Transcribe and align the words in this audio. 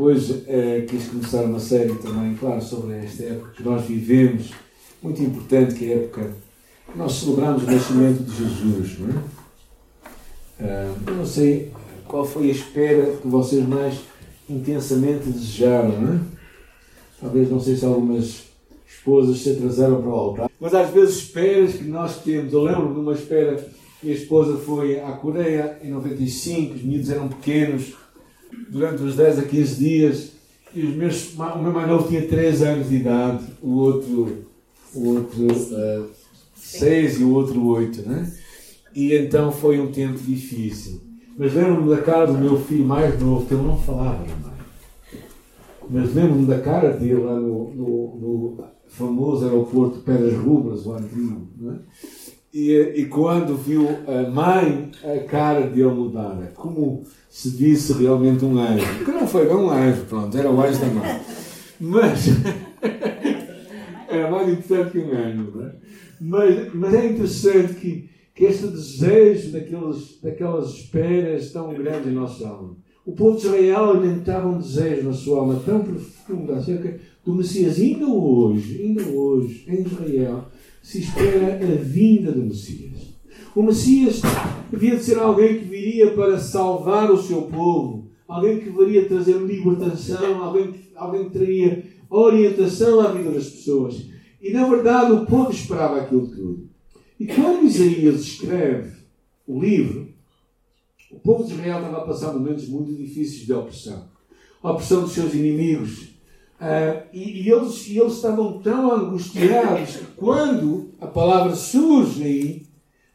Hoje 0.00 0.44
é, 0.46 0.86
quis 0.88 1.08
começar 1.08 1.42
uma 1.42 1.60
série 1.60 1.92
também, 1.96 2.34
claro, 2.34 2.62
sobre 2.62 2.96
esta 2.96 3.22
época 3.22 3.50
que 3.54 3.62
nós 3.62 3.84
vivemos, 3.84 4.50
muito 5.02 5.22
importante, 5.22 5.74
que 5.74 5.92
é 5.92 5.94
a 5.94 5.96
época 5.98 6.30
que 6.90 6.98
nós 6.98 7.12
celebramos 7.12 7.64
o 7.64 7.66
nascimento 7.66 8.22
de 8.22 8.34
Jesus, 8.34 8.98
não 8.98 9.10
é? 9.10 9.22
Ah, 10.58 10.94
eu 11.06 11.14
não 11.16 11.26
sei 11.26 11.70
qual 12.08 12.24
foi 12.24 12.48
a 12.48 12.52
espera 12.52 13.14
que 13.14 13.28
vocês 13.28 13.62
mais 13.68 14.00
intensamente 14.48 15.28
desejaram, 15.28 16.00
não 16.00 16.14
é? 16.14 16.20
Talvez, 17.20 17.50
não 17.50 17.60
sei 17.60 17.76
se 17.76 17.84
algumas 17.84 18.44
esposas 18.88 19.40
se 19.40 19.50
atrasaram 19.50 20.00
para 20.00 20.10
o 20.10 20.14
altar, 20.14 20.50
mas 20.58 20.72
às 20.72 20.88
vezes 20.88 21.16
esperas 21.16 21.74
que 21.74 21.84
nós 21.84 22.22
temos. 22.22 22.54
Eu 22.54 22.62
lembro 22.62 22.94
de 22.94 23.00
uma 23.00 23.12
espera, 23.12 23.68
minha 24.02 24.16
esposa 24.16 24.56
foi 24.56 24.98
à 24.98 25.12
Coreia 25.12 25.78
em 25.84 25.90
95, 25.90 26.76
os 26.76 26.82
miúdos 26.82 27.10
eram 27.10 27.28
pequenos, 27.28 27.92
durante 28.68 29.02
uns 29.02 29.16
10 29.16 29.38
a 29.38 29.42
15 29.42 29.76
dias, 29.76 30.32
e 30.74 30.82
os 30.82 30.94
meus, 30.94 31.34
o 31.34 31.58
meu 31.58 31.72
mais 31.72 31.88
novo 31.88 32.08
tinha 32.08 32.26
3 32.26 32.62
anos 32.62 32.88
de 32.88 32.96
idade, 32.96 33.44
o 33.60 33.70
outro, 33.70 34.44
o 34.94 35.08
outro 35.08 35.46
uh, 35.46 36.10
6 36.54 37.20
e 37.20 37.24
o 37.24 37.34
outro 37.34 37.66
8, 37.66 38.08
né? 38.08 38.32
E 38.94 39.14
então 39.14 39.50
foi 39.50 39.80
um 39.80 39.90
tempo 39.90 40.18
difícil. 40.18 41.00
Mas 41.36 41.54
lembro-me 41.54 41.88
da 41.88 42.02
cara 42.02 42.26
do 42.26 42.38
meu 42.38 42.58
filho 42.60 42.84
mais 42.84 43.18
novo, 43.20 43.46
que 43.46 43.54
ele 43.54 43.62
não 43.62 43.78
falava 43.78 44.24
mais. 44.26 44.60
Mas 45.88 46.14
lembro-me 46.14 46.46
da 46.46 46.60
cara 46.60 46.90
dele 46.90 47.14
lá 47.14 47.34
no, 47.34 47.74
no, 47.74 48.16
no 48.20 48.64
famoso 48.88 49.44
aeroporto 49.44 50.00
Pedras 50.00 50.34
Rubras, 50.34 50.86
o 50.86 50.92
antigo. 50.92 51.48
Né? 51.58 51.78
E, 52.52 52.72
e 52.96 53.04
quando 53.06 53.56
viu 53.56 53.86
a 54.08 54.28
mãe, 54.28 54.90
a 55.04 55.24
cara 55.24 55.68
dele 55.68 55.90
mudar, 55.90 56.52
como 56.54 57.04
se 57.28 57.50
disse 57.52 57.92
realmente 57.92 58.44
um 58.44 58.58
anjo. 58.58 59.04
Que 59.04 59.12
não 59.12 59.26
foi 59.26 59.46
bem 59.46 59.54
um 59.54 59.70
anjo, 59.70 60.04
pronto, 60.06 60.36
era 60.36 60.50
o 60.50 60.60
anjo 60.60 60.80
da 60.80 60.86
mãe. 60.86 61.20
Mas 61.78 62.26
era 64.08 64.28
mais 64.32 64.48
interessante 64.48 64.90
que 64.90 64.98
um 64.98 65.12
anjo. 65.12 65.52
Não 65.54 65.66
é? 65.66 65.74
mas, 66.20 66.74
mas 66.74 66.94
é 66.94 67.06
interessante 67.06 67.74
que, 67.74 68.10
que 68.34 68.44
este 68.44 68.66
desejo 68.66 69.52
daqueles, 69.52 70.20
daquelas 70.20 70.70
esperas 70.70 71.52
tão 71.52 71.72
grandes 71.72 72.08
em 72.08 72.14
nossa 72.14 72.48
alma. 72.48 72.76
O 73.06 73.12
povo 73.12 73.38
de 73.38 73.46
Israel 73.46 73.90
alimentava 73.90 74.48
um 74.48 74.58
desejo 74.58 75.08
na 75.08 75.12
sua 75.12 75.38
alma 75.38 75.62
tão 75.64 75.82
profundo 75.82 76.52
acerca 76.52 76.98
do 77.24 77.34
Messias. 77.34 77.78
Ainda 77.78 78.06
hoje, 78.06 78.82
ainda 78.82 79.02
hoje, 79.04 79.64
em 79.68 79.82
Israel, 79.82 80.46
se 80.82 81.00
espera 81.00 81.54
a 81.54 81.82
vinda 81.82 82.32
do 82.32 82.42
Messias. 82.42 83.10
O 83.54 83.62
Messias 83.62 84.20
havia 84.72 84.96
de 84.96 85.04
ser 85.04 85.18
alguém 85.18 85.58
que 85.58 85.64
viria 85.64 86.12
para 86.12 86.38
salvar 86.38 87.10
o 87.10 87.20
seu 87.20 87.42
povo, 87.42 88.08
alguém 88.28 88.60
que 88.60 88.70
viria 88.70 89.08
trazer 89.08 89.36
libertação, 89.38 90.42
alguém 90.42 90.74
alguém 91.00 91.24
que 91.24 91.38
traria 91.38 91.84
orientação 92.08 93.00
à 93.00 93.12
vida 93.12 93.30
das 93.30 93.48
pessoas. 93.48 94.06
E 94.40 94.52
na 94.52 94.68
verdade 94.68 95.12
o 95.12 95.26
povo 95.26 95.50
esperava 95.50 96.00
aquilo 96.00 96.28
tudo. 96.28 96.68
E 97.18 97.26
quando 97.26 97.66
Isaías 97.66 98.20
escreve 98.20 98.92
o 99.46 99.60
livro, 99.60 100.08
o 101.10 101.18
povo 101.18 101.44
de 101.44 101.52
Israel 101.54 101.78
estava 101.78 101.98
a 101.98 102.06
passar 102.06 102.32
momentos 102.32 102.68
muito 102.68 102.94
difíceis 102.94 103.46
de 103.46 103.52
opressão. 103.52 104.08
A 104.62 104.72
opressão 104.72 105.02
dos 105.02 105.12
seus 105.12 105.34
inimigos, 105.34 106.09
Uh, 106.60 107.08
e, 107.10 107.42
e, 107.42 107.50
eles, 107.50 107.88
e 107.88 107.98
eles 107.98 108.16
estavam 108.16 108.60
tão 108.60 108.92
angustiados 108.92 109.96
que 109.96 110.04
quando 110.14 110.90
a 111.00 111.06
palavra 111.06 111.56
surge 111.56 112.22
aí, 112.22 112.66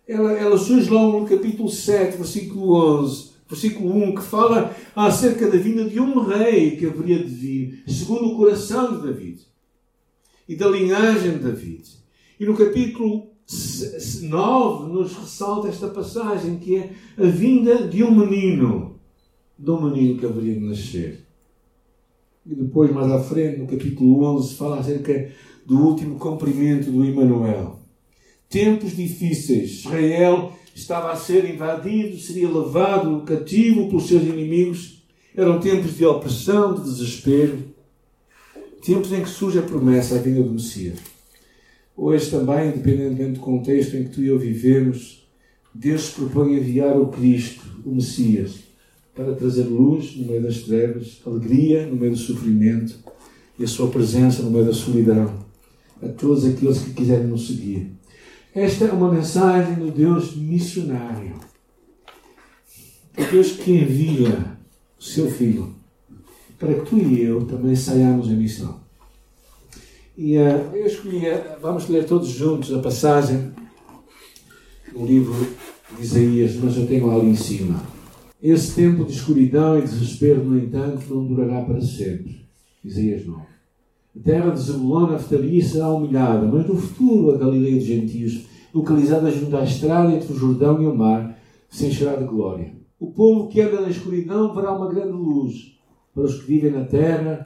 ela, 0.07 0.31
ela 0.33 0.57
surge 0.57 0.89
logo 0.89 1.19
no 1.19 1.27
capítulo 1.27 1.69
7, 1.69 2.17
versículo 2.17 2.73
11, 3.01 3.33
versículo 3.47 3.95
1, 4.03 4.15
que 4.15 4.23
fala 4.23 4.75
acerca 4.95 5.47
da 5.47 5.57
vinda 5.57 5.85
de 5.85 5.99
um 5.99 6.23
rei 6.23 6.75
que 6.75 6.87
haveria 6.87 7.19
de 7.19 7.29
vir, 7.29 7.83
segundo 7.87 8.33
o 8.33 8.35
coração 8.35 8.97
de 8.97 9.05
David 9.05 9.41
e 10.49 10.55
da 10.55 10.67
linhagem 10.67 11.33
de 11.33 11.43
David. 11.43 11.83
E 12.39 12.45
no 12.45 12.57
capítulo 12.57 13.29
9 14.23 14.91
nos 14.91 15.15
ressalta 15.15 15.67
esta 15.67 15.87
passagem 15.87 16.57
que 16.57 16.77
é 16.77 16.93
a 17.15 17.25
vinda 17.25 17.87
de 17.87 18.03
um 18.03 18.09
menino, 18.09 18.99
de 19.57 19.69
um 19.69 19.81
menino 19.81 20.19
que 20.19 20.25
haveria 20.25 20.55
de 20.55 20.61
nascer. 20.61 21.24
E 22.45 22.53
depois, 22.53 22.91
mais 22.91 23.11
à 23.11 23.19
frente, 23.19 23.59
no 23.59 23.67
capítulo 23.67 24.23
11, 24.23 24.55
fala 24.55 24.79
acerca 24.79 25.31
do 25.65 25.79
último 25.79 26.19
cumprimento 26.19 26.91
do 26.91 27.03
Emmanuel. 27.03 27.79
Tempos 28.47 28.95
difíceis. 28.95 29.79
Israel 29.79 30.53
estava 30.75 31.11
a 31.11 31.15
ser 31.15 31.49
invadido, 31.49 32.17
seria 32.19 32.47
levado 32.47 33.23
cativo 33.25 33.87
pelos 33.87 34.07
seus 34.07 34.21
inimigos. 34.21 35.03
Eram 35.35 35.59
tempos 35.59 35.97
de 35.97 36.05
opressão, 36.05 36.75
de 36.75 36.83
desespero. 36.83 37.57
Tempos 38.85 39.11
em 39.11 39.23
que 39.23 39.29
surge 39.29 39.57
a 39.57 39.63
promessa, 39.63 40.15
a 40.15 40.19
vinda 40.19 40.43
do 40.43 40.51
Messias. 40.51 40.99
Hoje 41.97 42.29
também, 42.29 42.67
independentemente 42.67 43.33
do 43.33 43.39
contexto 43.39 43.95
em 43.95 44.03
que 44.03 44.09
tu 44.09 44.21
e 44.21 44.27
eu 44.27 44.37
vivemos, 44.37 45.27
Deus 45.73 46.03
se 46.03 46.11
propõe 46.11 46.55
enviar 46.55 46.95
o 46.99 47.07
Cristo, 47.07 47.63
o 47.83 47.95
Messias, 47.95 48.64
para 49.15 49.33
trazer 49.33 49.63
luz 49.63 50.17
no 50.17 50.27
meio 50.27 50.43
das 50.43 50.59
trevas, 50.63 51.21
alegria 51.25 51.87
no 51.87 51.95
meio 51.95 52.11
do 52.11 52.17
sofrimento 52.17 52.99
e 53.57 53.63
a 53.63 53.67
sua 53.67 53.87
presença 53.87 54.43
no 54.43 54.51
meio 54.51 54.65
da 54.65 54.73
solidão 54.73 55.45
a 56.03 56.09
todos 56.09 56.45
aqueles 56.45 56.79
que 56.79 56.93
quiserem 56.93 57.27
nos 57.27 57.47
seguir. 57.47 57.91
Esta 58.53 58.85
é 58.85 58.91
uma 58.91 59.11
mensagem 59.11 59.75
do 59.75 59.89
Deus 59.89 60.35
missionário. 60.35 61.35
O 63.17 63.31
Deus 63.31 63.53
que 63.53 63.71
envia 63.71 64.57
o 64.99 65.03
seu 65.03 65.31
Filho 65.31 65.73
para 66.59 66.73
que 66.73 66.85
tu 66.85 66.97
e 66.97 67.21
eu 67.21 67.45
também 67.45 67.75
saiamos 67.75 68.27
em 68.27 68.35
missão. 68.35 68.79
E 70.17 70.37
uh, 70.37 70.73
eu 70.73 70.85
escolhi, 70.85 71.27
uh, 71.27 71.59
vamos 71.61 71.87
ler 71.89 72.05
todos 72.05 72.29
juntos 72.29 72.73
a 72.73 72.79
passagem 72.79 73.51
do 74.93 75.05
livro 75.05 75.35
de 75.97 76.03
Isaías, 76.03 76.55
mas 76.55 76.77
eu 76.77 76.87
tenho 76.87 77.11
ali 77.11 77.27
em 77.27 77.35
cima. 77.35 77.94
Esse 78.41 78.75
tempo 78.75 79.05
de 79.05 79.13
escuridão 79.13 79.77
e 79.79 79.81
desespero, 79.81 80.43
no 80.43 80.57
entanto, 80.57 81.13
não 81.13 81.25
durará 81.25 81.63
para 81.63 81.81
sempre. 81.81 82.45
Isaías 82.83 83.25
9. 83.25 83.41
A 84.17 84.23
terra 84.23 84.51
de 84.51 84.61
Zebulon, 84.61 85.07
Naftali 85.07 85.61
será 85.61 85.89
humilhada, 85.89 86.47
mas 86.47 86.67
no 86.67 86.75
futuro 86.75 87.31
a 87.31 87.37
Galileia 87.37 87.75
dos 87.75 87.85
gentios, 87.85 88.45
localizada 88.73 89.31
junto 89.31 89.57
à 89.57 89.63
estrada 89.63 90.13
entre 90.13 90.31
o 90.31 90.37
Jordão 90.37 90.81
e 90.81 90.85
o 90.85 90.95
mar, 90.95 91.37
se 91.69 91.87
encherá 91.87 92.15
de 92.15 92.25
glória. 92.25 92.73
O 92.99 93.11
povo 93.11 93.47
que 93.47 93.61
anda 93.61 93.81
na 93.81 93.89
escuridão 93.89 94.53
verá 94.53 94.71
uma 94.71 94.87
grande 94.87 95.11
luz. 95.11 95.77
Para 96.13 96.23
os 96.23 96.35
que 96.39 96.47
vivem 96.47 96.71
na 96.71 96.85
terra, 96.85 97.45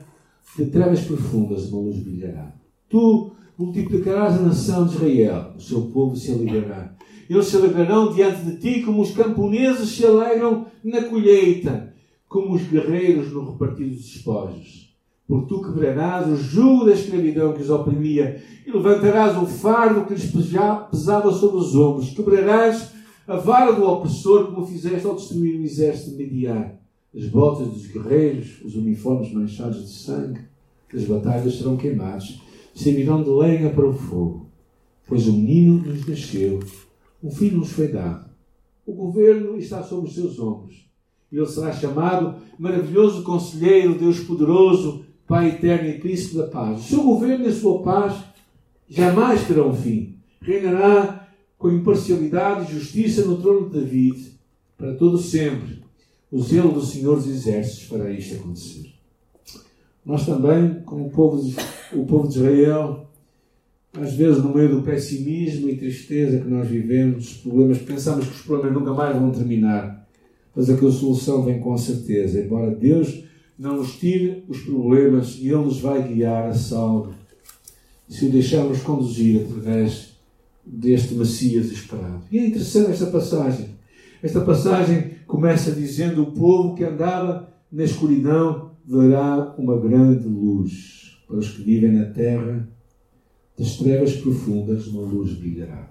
de 0.57 0.66
trevas 0.66 1.01
profundas 1.01 1.71
uma 1.71 1.81
luz 1.81 1.97
brilhará. 1.97 2.53
Tu 2.88 3.31
multiplicarás 3.57 4.35
a 4.35 4.44
nação 4.44 4.85
de 4.85 4.95
Israel, 4.95 5.53
o 5.57 5.61
seu 5.61 5.81
povo 5.88 6.16
se 6.16 6.31
alegrará. 6.31 6.95
Eles 7.29 7.45
se 7.45 7.57
alegrarão 7.57 8.12
diante 8.12 8.41
de 8.41 8.57
ti 8.57 8.81
como 8.81 9.01
os 9.01 9.12
camponeses 9.12 9.90
se 9.90 10.03
alegram 10.03 10.66
na 10.84 11.03
colheita, 11.03 11.94
como 12.28 12.56
os 12.56 12.63
guerreiros 12.63 13.31
no 13.31 13.51
repartir 13.51 13.88
dos 13.90 14.01
despojos. 14.01 14.95
Porque 15.28 15.47
tu 15.47 15.62
quebrarás 15.62 16.28
o 16.28 16.35
jugo 16.35 16.85
da 16.85 16.94
escravidão 16.94 17.53
que 17.53 17.62
os 17.62 17.69
oprimia 17.69 18.41
e 18.66 18.72
levantarás 18.72 19.38
o 19.38 19.45
fardo 19.45 20.06
que 20.06 20.16
lhes 20.16 20.31
pesava 20.31 21.31
sobre 21.31 21.57
os 21.57 21.75
ombros. 21.75 22.09
Quebrarás 22.09 22.94
a 23.28 23.35
vara 23.35 23.73
do 23.73 23.85
opressor 23.85 24.47
como 24.47 24.66
fizeste 24.66 25.06
ao 25.06 25.16
destruir 25.16 25.59
o 25.59 25.63
exército 25.63 26.18
de 26.18 26.23
Midian. 26.23 26.72
As 27.16 27.25
botas 27.25 27.68
dos 27.68 27.85
guerreiros, 27.85 28.59
os 28.66 28.75
uniformes 28.75 29.31
manchados 29.31 29.88
de 29.88 29.94
sangue 29.94 30.41
das 30.91 31.06
batalhas 31.06 31.56
serão 31.56 31.78
queimados, 31.78 32.41
servirão 32.73 33.22
de 33.22 33.29
lenha 33.29 33.69
para 33.69 33.88
o 33.88 33.94
fogo. 33.94 34.47
Pois 35.07 35.28
o 35.28 35.34
menino 35.34 35.84
nos 35.85 36.07
nasceu 36.07 36.59
um 37.24 37.31
filho 37.31 37.57
nos 37.57 37.72
foi 37.72 37.88
dado. 37.90 38.30
O 38.85 38.94
governo 38.94 39.57
está 39.57 39.84
sobre 39.84 40.09
os 40.09 40.16
seus 40.16 40.40
ombros. 40.40 40.90
Ele 41.31 41.46
será 41.46 41.72
chamado 41.72 42.41
Maravilhoso 42.57 43.24
Conselheiro, 43.24 43.97
Deus 43.97 44.19
Poderoso, 44.22 45.06
Pai 45.27 45.50
Eterno 45.50 45.89
e 45.89 46.00
Príncipe 46.00 46.38
da 46.38 46.48
Paz. 46.48 46.80
O 46.80 46.83
seu 46.83 47.04
governo 47.04 47.45
e 47.45 47.50
a 47.50 47.54
sua 47.54 47.83
paz 47.83 48.18
jamais 48.88 49.45
terão 49.45 49.74
fim. 49.74 50.16
Reinará 50.42 51.27
com 51.57 51.69
imparcialidade 51.69 52.71
e 52.71 52.80
justiça 52.80 53.25
no 53.25 53.38
trono 53.38 53.69
de 53.69 53.80
David 53.80 54.31
para 54.77 54.95
todo 54.95 55.18
sempre. 55.18 55.83
O 56.31 56.42
zelo 56.42 56.71
do 56.71 56.81
Senhor 56.81 57.18
dos 57.18 57.27
Exércitos 57.27 57.83
fará 57.83 58.10
isto 58.10 58.36
acontecer. 58.36 58.94
Nós 60.06 60.25
também, 60.25 60.81
como 60.86 61.07
o 61.07 61.10
povo 61.12 61.44
de, 61.44 61.56
o 61.94 62.06
povo 62.06 62.27
de 62.27 62.36
Israel, 62.36 63.08
às 63.94 64.13
vezes 64.13 64.44
no 64.44 64.53
meio 64.53 64.69
do 64.69 64.81
pessimismo 64.83 65.69
e 65.69 65.77
tristeza 65.77 66.39
que 66.39 66.47
nós 66.47 66.68
vivemos, 66.68 67.33
problemas, 67.38 67.80
pensamos 67.80 68.27
que 68.27 68.36
os 68.36 68.41
problemas 68.41 68.77
nunca 68.77 68.94
mais 68.94 69.18
vão 69.18 69.31
terminar. 69.31 70.07
Mas 70.56 70.69
a 70.69 70.77
solução 70.77 71.44
vem 71.44 71.59
com 71.59 71.77
certeza. 71.77 72.39
Embora 72.39 72.75
Deus 72.75 73.24
não 73.57 73.77
nos 73.77 73.97
tire 73.97 74.44
os 74.47 74.59
problemas 74.62 75.38
e 75.39 75.47
Ele 75.47 75.63
nos 75.63 75.80
vai 75.80 76.07
guiar 76.07 76.50
a 76.50 76.53
salvo. 76.53 77.13
Se 78.07 78.25
o 78.25 78.31
deixarmos 78.31 78.81
conduzir 78.81 79.41
através 79.41 80.09
deste 80.65 81.13
Messias 81.15 81.71
esperado. 81.71 82.21
E 82.31 82.39
é 82.39 82.47
interessante 82.47 82.92
esta 82.92 83.07
passagem. 83.07 83.69
Esta 84.21 84.42
passagem 84.42 85.12
começa 85.25 85.71
dizendo 85.71 86.24
o 86.24 86.31
povo 86.31 86.75
que 86.75 86.83
andava 86.83 87.50
na 87.71 87.83
escuridão 87.83 88.71
verá 88.85 89.53
uma 89.57 89.80
grande 89.80 90.27
luz 90.27 91.18
para 91.27 91.38
os 91.38 91.50
que 91.50 91.62
vivem 91.62 91.92
na 91.92 92.06
terra, 92.06 92.68
das 93.59 93.75
trevas 93.75 94.15
profundas 94.15 94.88
uma 94.88 95.01
luz 95.01 95.33
brilhará. 95.33 95.85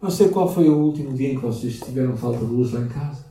Não 0.00 0.10
sei 0.10 0.28
qual 0.28 0.52
foi 0.52 0.70
o 0.70 0.78
último 0.78 1.12
dia 1.12 1.32
em 1.32 1.36
que 1.36 1.42
vocês 1.42 1.78
tiveram 1.78 2.16
falta 2.16 2.38
de 2.38 2.50
luz 2.50 2.72
lá 2.72 2.80
em 2.80 2.88
casa. 2.88 3.26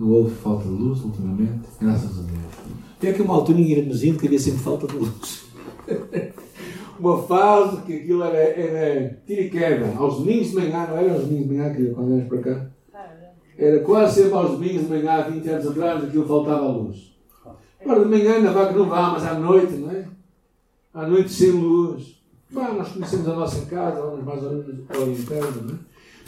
Não 0.00 0.10
houve 0.10 0.34
falta 0.34 0.64
de 0.64 0.70
luz 0.70 1.02
ultimamente, 1.02 1.68
graças 1.78 2.18
a 2.18 2.22
Deus. 2.22 2.76
Tem 2.98 3.10
aqui 3.10 3.20
uma 3.20 3.34
altura 3.34 3.58
em 3.58 3.70
Irmezinho 3.70 4.16
que 4.16 4.26
havia 4.26 4.38
sempre 4.38 4.60
falta 4.60 4.86
de 4.86 4.96
luz. 4.96 5.44
uma 6.98 7.22
fase 7.22 7.82
que 7.82 7.94
aquilo 7.94 8.22
era, 8.22 8.38
era 8.38 9.22
tira 9.26 9.40
e 9.42 9.50
queda. 9.50 9.94
Aos 9.98 10.18
domingos 10.18 10.48
de 10.48 10.54
manhã, 10.54 10.86
não 10.86 10.96
era 10.96 11.12
aos 11.12 11.24
domingos 11.24 11.48
de 11.48 11.54
manhã, 11.54 11.74
que 11.74 11.90
quando 11.90 12.10
íamos 12.10 12.28
para 12.28 12.40
cá? 12.40 12.70
Era 13.58 13.80
quase 13.80 14.22
sempre 14.22 14.34
aos 14.34 14.50
domingos 14.52 14.82
de 14.82 14.88
manhã, 14.88 15.12
há 15.12 15.28
20 15.28 15.48
anos 15.48 15.66
atrás, 15.66 16.04
aquilo 16.04 16.26
faltava 16.26 16.64
a 16.64 16.72
luz. 16.72 17.16
Agora 17.80 18.02
de 18.02 18.10
manhã 18.10 18.52
vai 18.52 18.68
que 18.68 18.78
não 18.78 18.88
vá, 18.88 19.10
mas 19.10 19.24
à 19.24 19.34
noite, 19.34 19.74
não 19.74 19.90
é? 19.90 20.15
À 20.96 21.06
noite 21.06 21.30
sem 21.30 21.50
luz. 21.50 22.16
Bah, 22.50 22.72
nós 22.72 22.88
conhecemos 22.88 23.28
a 23.28 23.34
nossa 23.34 23.66
casa, 23.66 24.00
vamos 24.00 24.24
mais 24.24 24.42
ou 24.42 24.50
menos 24.52 24.66
orientando, 24.88 25.66
não 25.66 25.74
é? 25.74 25.78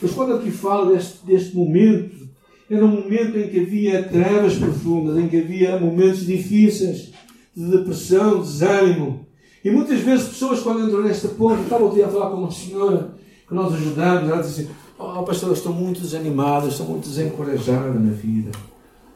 Mas 0.02 0.12
quando 0.12 0.34
aqui 0.34 0.50
fala 0.50 0.92
deste, 0.92 1.24
deste 1.24 1.56
momento, 1.56 2.28
era 2.70 2.84
um 2.84 3.00
momento 3.00 3.38
em 3.38 3.48
que 3.48 3.60
havia 3.60 4.02
trevas 4.02 4.56
profundas, 4.56 5.16
em 5.16 5.26
que 5.26 5.38
havia 5.38 5.80
momentos 5.80 6.26
difíceis, 6.26 7.14
de 7.56 7.64
depressão, 7.64 8.42
desânimo. 8.42 9.26
E 9.64 9.70
muitas 9.70 10.00
vezes 10.00 10.28
pessoas, 10.28 10.60
quando 10.60 10.86
entram 10.86 11.02
nesta 11.02 11.28
ponto, 11.28 11.62
estava 11.62 11.86
o 11.86 11.94
dia 11.94 12.06
a 12.06 12.10
falar 12.10 12.28
com 12.28 12.36
uma 12.36 12.50
senhora 12.50 13.14
que 13.48 13.54
nós 13.54 13.72
ajudamos, 13.72 14.30
ela 14.30 14.40
assim, 14.40 14.68
oh 14.98 15.22
pastor, 15.22 15.54
estou 15.54 15.72
muito 15.72 16.02
desanimada, 16.02 16.68
estou 16.68 16.84
muito 16.84 17.08
desencorajada 17.08 17.98
na 17.98 18.12
vida. 18.12 18.50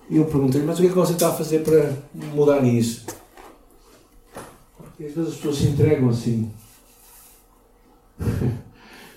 E 0.09 0.17
eu 0.17 0.25
perguntei 0.25 0.63
mas 0.63 0.79
o 0.79 0.81
que 0.81 0.87
é 0.87 0.91
que 0.91 0.97
você 0.97 1.13
está 1.13 1.29
a 1.29 1.33
fazer 1.33 1.59
para 1.59 1.93
mudar 2.35 2.65
isso? 2.65 3.05
Porque 5.03 5.07
às 5.07 5.15
vezes 5.15 5.31
as 5.31 5.37
pessoas 5.37 5.57
se 5.57 5.67
entregam 5.67 6.09
assim. 6.09 6.49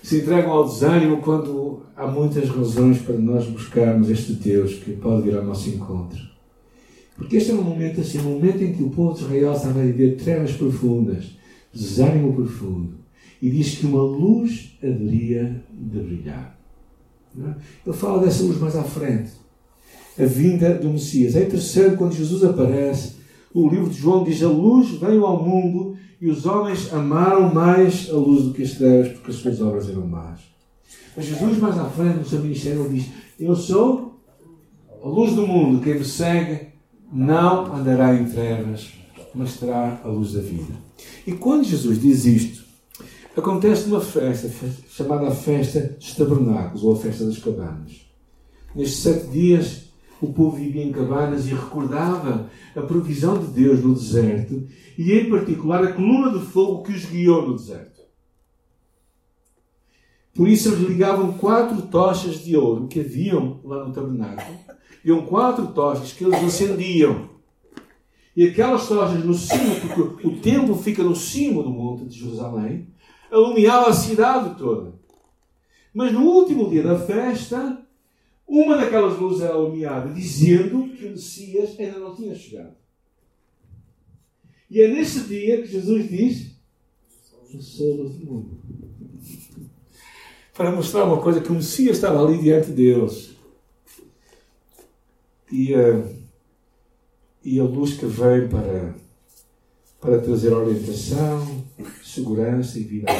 se 0.02 0.18
entregam 0.18 0.50
ao 0.50 0.68
desânimo 0.68 1.18
quando 1.18 1.82
há 1.94 2.06
muitas 2.08 2.48
razões 2.48 2.98
para 2.98 3.16
nós 3.16 3.46
buscarmos 3.46 4.10
este 4.10 4.32
Deus 4.32 4.74
que 4.74 4.92
pode 4.92 5.22
vir 5.22 5.36
ao 5.36 5.44
nosso 5.44 5.68
encontro. 5.68 6.18
Porque 7.14 7.36
este 7.36 7.52
é 7.52 7.54
um 7.54 7.62
momento 7.62 8.00
assim, 8.00 8.18
um 8.18 8.34
momento 8.34 8.62
em 8.62 8.72
que 8.72 8.82
o 8.82 8.90
povo 8.90 9.14
de 9.14 9.22
Israel 9.22 9.52
estava 9.52 9.80
a 9.80 9.84
viver 9.84 10.16
trevas 10.16 10.52
profundas, 10.52 11.36
desânimo 11.72 12.34
profundo. 12.34 12.94
E 13.40 13.48
diz 13.48 13.76
que 13.76 13.86
uma 13.86 14.02
luz 14.02 14.76
haveria 14.82 15.62
de 15.70 16.00
brilhar. 16.00 16.58
É? 17.38 17.54
Ele 17.86 17.96
fala 17.96 18.24
dessa 18.24 18.42
luz 18.42 18.58
mais 18.58 18.74
à 18.74 18.82
frente. 18.82 19.30
A 20.18 20.24
vinda 20.24 20.74
do 20.74 20.90
Messias. 20.90 21.36
É 21.36 21.42
interessante 21.42 21.96
quando 21.96 22.14
Jesus 22.14 22.42
aparece. 22.42 23.15
O 23.56 23.70
livro 23.70 23.88
de 23.88 23.96
João 23.96 24.22
diz: 24.22 24.42
A 24.42 24.48
luz 24.48 24.90
veio 25.00 25.24
ao 25.24 25.42
mundo 25.42 25.96
e 26.20 26.28
os 26.28 26.44
homens 26.44 26.92
amaram 26.92 27.54
mais 27.54 28.06
a 28.10 28.12
luz 28.12 28.44
do 28.44 28.52
que 28.52 28.62
as 28.62 28.72
trevas, 28.72 29.12
porque 29.12 29.30
as 29.30 29.38
suas 29.38 29.62
obras 29.62 29.88
eram 29.88 30.06
más. 30.06 30.40
Mas 31.16 31.24
Jesus, 31.24 31.56
mais 31.56 31.78
à 31.78 31.86
frente, 31.86 32.18
no 32.18 32.26
seu 32.26 32.40
ministério, 32.40 32.86
diz: 32.86 33.06
Eu 33.40 33.56
sou 33.56 34.20
a 35.02 35.08
luz 35.08 35.32
do 35.32 35.46
mundo. 35.46 35.82
Quem 35.82 35.94
me 35.94 36.04
segue 36.04 36.66
não 37.10 37.74
andará 37.74 38.14
em 38.14 38.26
trevas, 38.26 38.92
mas 39.34 39.56
terá 39.56 40.02
a 40.04 40.08
luz 40.08 40.34
da 40.34 40.42
vida. 40.42 40.74
E 41.26 41.32
quando 41.32 41.64
Jesus 41.64 41.98
diz 41.98 42.26
isto, 42.26 42.62
acontece 43.34 43.88
numa 43.88 44.02
festa 44.02 44.50
chamada 44.90 45.30
Festa 45.30 45.96
dos 45.98 46.14
Tabernáculos, 46.14 46.84
ou 46.84 46.92
a 46.92 46.96
Festa 46.96 47.24
das 47.24 47.38
Cabanas. 47.38 48.06
Nestes 48.74 48.98
sete 48.98 49.28
dias, 49.28 49.85
o 50.20 50.32
povo 50.32 50.56
vivia 50.56 50.82
em 50.82 50.92
cabanas 50.92 51.46
e 51.46 51.50
recordava 51.50 52.48
a 52.74 52.82
provisão 52.82 53.38
de 53.38 53.46
Deus 53.48 53.82
no 53.82 53.94
deserto 53.94 54.66
e, 54.96 55.12
em 55.12 55.28
particular, 55.28 55.84
a 55.84 55.92
coluna 55.92 56.38
de 56.38 56.44
fogo 56.44 56.82
que 56.82 56.92
os 56.92 57.04
guiou 57.04 57.48
no 57.48 57.56
deserto. 57.56 58.00
Por 60.34 60.48
isso, 60.48 60.68
eles 60.68 60.88
ligavam 60.88 61.32
quatro 61.32 61.82
tochas 61.82 62.44
de 62.44 62.56
ouro 62.56 62.88
que 62.88 63.00
haviam 63.00 63.60
lá 63.64 63.84
no 63.84 63.92
tabernáculo. 63.92 64.58
Iam 65.04 65.22
quatro 65.22 65.68
tochas 65.68 66.12
que 66.12 66.24
eles 66.24 66.42
acendiam. 66.42 67.30
E 68.36 68.44
aquelas 68.44 68.86
tochas 68.86 69.24
no 69.24 69.32
cimo, 69.32 69.80
porque 69.80 70.26
o 70.26 70.38
templo 70.40 70.76
fica 70.76 71.02
no 71.02 71.16
cimo 71.16 71.62
do 71.62 71.70
monte 71.70 72.04
de 72.04 72.18
Jerusalém, 72.18 72.88
alumiava 73.30 73.88
a 73.88 73.94
cidade 73.94 74.58
toda. 74.58 74.92
Mas 75.94 76.12
no 76.12 76.20
último 76.20 76.68
dia 76.68 76.82
da 76.82 76.98
festa, 76.98 77.85
uma 78.46 78.76
daquelas 78.76 79.18
luzes 79.18 79.42
era 79.42 79.54
alumiada, 79.54 80.12
dizendo 80.12 80.88
que 80.90 81.06
o 81.06 81.10
Messias 81.10 81.78
ainda 81.78 81.98
não 81.98 82.14
tinha 82.14 82.34
chegado. 82.34 82.76
E 84.70 84.80
é 84.80 84.88
nesse 84.88 85.20
dia 85.20 85.62
que 85.62 85.68
Jesus 85.68 86.08
diz: 86.08 86.56
Eu 87.52 87.60
sou 87.60 87.92
a 87.92 87.96
luz 87.96 88.14
do 88.16 88.26
mundo. 88.26 88.60
Para 90.54 90.72
mostrar 90.72 91.04
uma 91.04 91.20
coisa 91.20 91.40
que 91.40 91.50
o 91.50 91.54
Messias 91.54 91.96
estava 91.96 92.24
ali 92.24 92.38
diante 92.40 92.68
de 92.68 92.74
Deus. 92.74 93.36
E, 95.50 95.74
uh, 95.74 96.08
e 97.44 97.60
a 97.60 97.64
luz 97.64 97.94
que 97.94 98.06
vem 98.06 98.48
para, 98.48 98.94
para 100.00 100.18
trazer 100.20 100.52
orientação, 100.52 101.64
segurança 102.02 102.78
e 102.78 102.84
vida. 102.84 103.12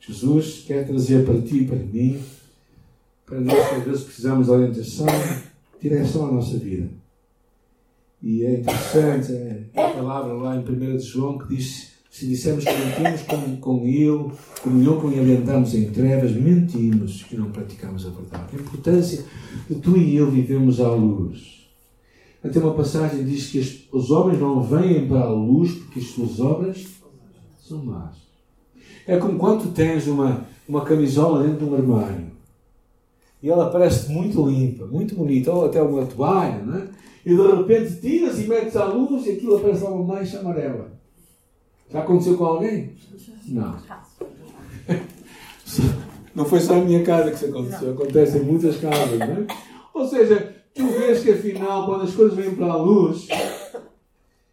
Jesus 0.00 0.64
quer 0.66 0.86
trazer 0.86 1.24
para 1.24 1.40
ti 1.42 1.58
e 1.58 1.66
para 1.66 1.76
mim 1.76 2.20
para 3.28 3.40
nós, 3.40 3.72
às 3.72 3.84
vezes, 3.84 4.04
precisamos 4.04 4.46
de 4.46 4.52
orientação, 4.52 5.06
direção 5.80 6.28
à 6.28 6.32
nossa 6.32 6.56
vida. 6.56 6.88
E 8.22 8.44
é 8.44 8.60
interessante 8.60 9.32
é, 9.32 9.64
a 9.76 9.90
palavra 9.90 10.32
lá 10.32 10.56
em 10.56 10.60
1 10.60 10.98
João 10.98 11.38
que 11.38 11.54
diz: 11.54 11.92
se 12.10 12.26
dissermos 12.26 12.64
que 12.64 12.72
mentimos 12.72 13.22
com, 13.22 13.56
com 13.58 13.86
Ele, 13.86 14.32
comunhão 14.60 15.00
com 15.00 15.12
Ele 15.12 15.36
andamos 15.36 15.74
em 15.74 15.90
trevas, 15.90 16.32
mentimos 16.32 17.22
que 17.22 17.36
não 17.36 17.52
praticamos 17.52 18.06
a 18.06 18.10
verdade. 18.10 18.56
A 18.56 18.60
importância 18.60 19.24
de 19.68 19.76
tu 19.76 19.96
e 19.96 20.16
eu 20.16 20.30
vivemos 20.30 20.80
à 20.80 20.90
luz. 20.90 21.68
Até 22.42 22.58
uma 22.58 22.74
passagem 22.74 23.24
diz 23.24 23.50
que 23.50 23.88
os 23.92 24.10
homens 24.10 24.40
não 24.40 24.62
vêm 24.62 25.06
para 25.06 25.20
a 25.20 25.30
luz 25.30 25.72
porque 25.72 26.00
as 26.00 26.06
suas 26.06 26.40
obras 26.40 26.86
são 27.60 27.84
más. 27.84 28.16
É 29.06 29.16
como 29.16 29.38
quando 29.38 29.72
tens 29.72 30.06
uma, 30.06 30.46
uma 30.68 30.84
camisola 30.84 31.42
dentro 31.44 31.66
de 31.66 31.72
um 31.72 31.74
armário 31.74 32.37
e 33.42 33.48
ela 33.48 33.70
parece 33.70 34.10
muito 34.12 34.46
limpa, 34.46 34.86
muito 34.86 35.14
bonita, 35.14 35.52
ou 35.52 35.66
até 35.66 35.80
uma 35.80 36.04
toalha, 36.06 36.62
né? 36.62 36.88
e 37.24 37.34
de 37.34 37.42
repente 37.42 38.00
tiras 38.00 38.38
e 38.38 38.48
metes 38.48 38.74
à 38.76 38.84
luz 38.86 39.26
e 39.26 39.32
aquilo 39.32 39.56
aparece 39.56 39.84
uma 39.84 40.02
mancha 40.02 40.40
amarela. 40.40 40.92
Já 41.90 42.00
aconteceu 42.00 42.36
com 42.36 42.44
alguém? 42.44 42.92
Não. 43.48 43.76
Não 46.34 46.44
foi 46.44 46.60
só 46.60 46.74
a 46.74 46.84
minha 46.84 47.02
casa 47.02 47.30
que 47.30 47.36
isso 47.36 47.46
aconteceu, 47.46 47.92
acontece 47.92 48.38
em 48.38 48.42
muitas 48.42 48.76
casas, 48.76 49.18
não 49.18 49.26
é? 49.26 49.46
Ou 49.92 50.06
seja, 50.06 50.54
tu 50.72 50.86
vês 50.86 51.20
que 51.20 51.32
afinal, 51.32 51.84
quando 51.84 52.02
as 52.02 52.14
coisas 52.14 52.36
vêm 52.36 52.54
para 52.54 52.66
a 52.66 52.76
luz, 52.76 53.26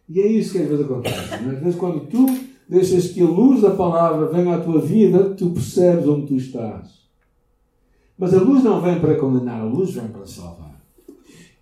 e 0.08 0.20
é 0.20 0.26
isso 0.26 0.52
que 0.52 0.58
às 0.58 0.68
vezes 0.68 0.84
acontece, 0.84 1.42
não 1.42 1.52
é? 1.52 1.54
às 1.54 1.62
vezes 1.62 1.78
quando 1.78 2.00
tu 2.06 2.26
deixas 2.68 3.12
que 3.12 3.22
a 3.22 3.26
luz 3.26 3.60
da 3.62 3.70
palavra 3.70 4.26
venha 4.26 4.56
à 4.56 4.60
tua 4.60 4.80
vida, 4.80 5.30
tu 5.30 5.50
percebes 5.50 6.08
onde 6.08 6.26
tu 6.26 6.34
estás. 6.34 6.95
Mas 8.18 8.32
a 8.32 8.40
luz 8.40 8.62
não 8.64 8.80
vem 8.80 8.98
para 8.98 9.16
condenar, 9.16 9.60
a 9.60 9.64
luz 9.64 9.92
vem 9.92 10.08
para 10.08 10.26
salvar. 10.26 10.76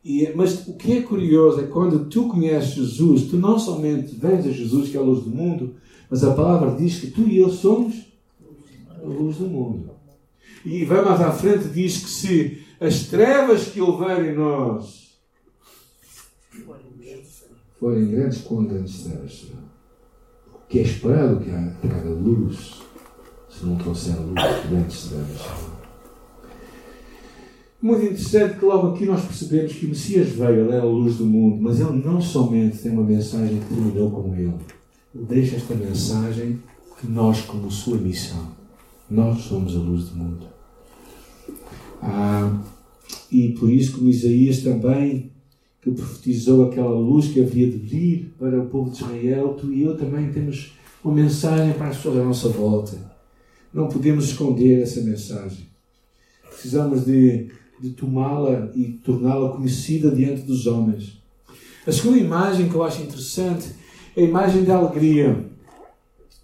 E, 0.04 0.30
mas 0.34 0.68
o 0.68 0.75
que 0.75 0.99
é 0.99 1.02
curioso 1.02 1.61
é 1.61 1.66
quando 1.66 2.06
tu 2.06 2.28
conheces 2.28 2.75
Jesus, 2.75 3.25
tu 3.25 3.37
não 3.37 3.58
somente 3.58 4.14
vens 4.14 4.46
a 4.46 4.50
Jesus, 4.50 4.90
que 4.90 4.96
é 4.96 5.00
a 5.00 5.02
luz 5.02 5.25
do 5.25 5.30
mundo, 5.30 5.75
mas 6.11 6.23
a 6.23 6.34
palavra 6.34 6.76
diz 6.76 7.00
que 7.00 7.11
tu 7.11 7.23
e 7.23 7.38
eu 7.38 7.50
somos 7.50 8.06
a 8.90 9.06
luz 9.06 9.38
do 9.38 9.46
mundo. 9.46 9.90
E 10.64 10.84
vai 10.84 11.02
mais 11.02 11.20
à 11.20 11.32
frente, 11.32 11.68
diz 11.68 12.04
que 12.04 12.11
se 12.11 12.64
as 12.80 13.06
trevas 13.06 13.68
que 13.68 13.80
houver 13.80 14.32
em 14.32 14.37
nós 14.37 15.04
forem 17.84 18.11
grandes, 18.11 18.40
quão 18.42 18.64
grandes 18.64 19.02
trevas. 19.02 19.46
O 20.54 20.66
que 20.68 20.78
é 20.78 20.82
esperado 20.82 21.40
que 21.40 21.87
traga 21.87 22.08
luz, 22.08 22.80
se 23.50 23.66
não 23.66 23.76
trouxer 23.76 24.16
luz, 24.16 24.66
grandes 24.70 25.08
trevas 25.08 25.40
serão. 25.40 25.83
Muito 27.84 28.02
interessante 28.02 28.58
que 28.58 28.64
logo 28.64 28.94
aqui 28.94 29.04
nós 29.04 29.26
percebemos 29.26 29.74
que 29.74 29.84
o 29.84 29.90
Messias 29.90 30.30
veio, 30.30 30.64
ele 30.64 30.72
é 30.72 30.78
a 30.78 30.84
luz 30.84 31.16
do 31.16 31.26
mundo, 31.26 31.60
mas 31.60 31.80
ele 31.80 32.02
não 32.02 32.18
somente 32.18 32.78
tem 32.78 32.90
uma 32.90 33.04
mensagem 33.04 33.60
que 33.60 33.66
terminou 33.66 34.10
com 34.10 34.34
ele, 34.34 34.54
ele 35.14 35.24
deixa 35.28 35.56
esta 35.56 35.74
mensagem 35.74 36.58
a 37.02 37.06
nós 37.06 37.42
como 37.42 37.70
sua 37.70 37.98
missão. 37.98 38.48
Nós 39.10 39.42
somos 39.42 39.76
a 39.76 39.78
luz 39.80 40.08
do 40.08 40.16
mundo. 40.16 40.46
Ah, 42.00 42.58
e 43.30 43.50
por 43.50 43.70
isso, 43.70 43.98
como 43.98 44.08
Isaías 44.08 44.62
também, 44.62 45.30
que 45.82 45.90
profetizou 45.90 46.64
aquela 46.64 46.98
luz 46.98 47.28
que 47.28 47.42
havia 47.42 47.70
de 47.70 47.76
vir 47.76 48.34
para 48.38 48.62
o 48.62 48.66
povo 48.66 48.92
de 48.92 48.96
Israel, 48.96 49.58
tu 49.60 49.70
e 49.70 49.82
eu 49.82 49.94
também 49.94 50.32
temos 50.32 50.72
uma 51.04 51.14
mensagem 51.14 51.74
para 51.74 51.88
as 51.88 51.98
pessoas 51.98 52.16
à 52.16 52.24
nossa 52.24 52.48
volta. 52.48 52.96
Não 53.74 53.88
podemos 53.88 54.24
esconder 54.24 54.80
essa 54.80 55.02
mensagem. 55.02 55.66
Precisamos 56.48 57.04
de 57.04 57.50
de 57.81 57.90
tomá-la 57.90 58.71
e 58.75 58.93
torná-la 59.04 59.50
conhecida 59.57 60.11
diante 60.11 60.43
dos 60.43 60.66
homens. 60.66 61.23
A 61.87 61.93
segunda 61.93 62.19
imagem 62.19 62.69
que 62.69 62.75
eu 62.75 62.83
acho 62.83 63.02
interessante 63.02 63.69
é 64.16 64.23
a 64.23 64.25
imagem 64.25 64.64
da 64.64 64.76
alegria 64.76 65.50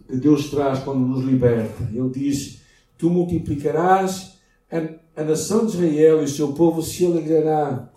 que 0.08 0.16
Deus 0.16 0.50
traz 0.50 0.80
quando 0.80 1.00
nos 1.00 1.24
liberta. 1.24 1.88
Ele 1.92 2.10
diz: 2.10 2.60
Tu 2.98 3.08
multiplicarás 3.08 4.34
a, 4.70 5.20
a 5.20 5.24
nação 5.24 5.66
de 5.66 5.72
Israel 5.72 6.20
e 6.20 6.24
o 6.24 6.28
seu 6.28 6.52
povo 6.52 6.82
se 6.82 7.06
alegrará. 7.06 7.90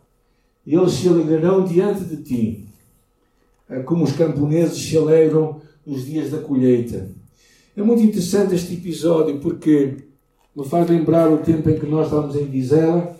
E 0.65 0.75
eles 0.75 0.93
se 0.93 1.09
alegrarão 1.09 1.65
diante 1.65 2.05
de 2.05 2.17
ti, 2.23 2.69
é 3.69 3.79
como 3.81 4.03
os 4.03 4.13
camponeses 4.13 4.81
se 4.81 4.97
alegram 4.97 5.59
nos 5.85 6.05
dias 6.05 6.29
da 6.29 6.37
colheita. 6.37 7.09
É 7.75 7.81
muito 7.81 8.03
interessante 8.03 8.55
este 8.55 8.75
episódio 8.75 9.39
porque 9.39 9.97
me 10.55 10.63
faz 10.63 10.89
lembrar 10.89 11.31
o 11.31 11.39
tempo 11.39 11.69
em 11.69 11.79
que 11.79 11.85
nós 11.85 12.05
estávamos 12.05 12.35
em 12.35 12.45
Vizela. 12.45 13.19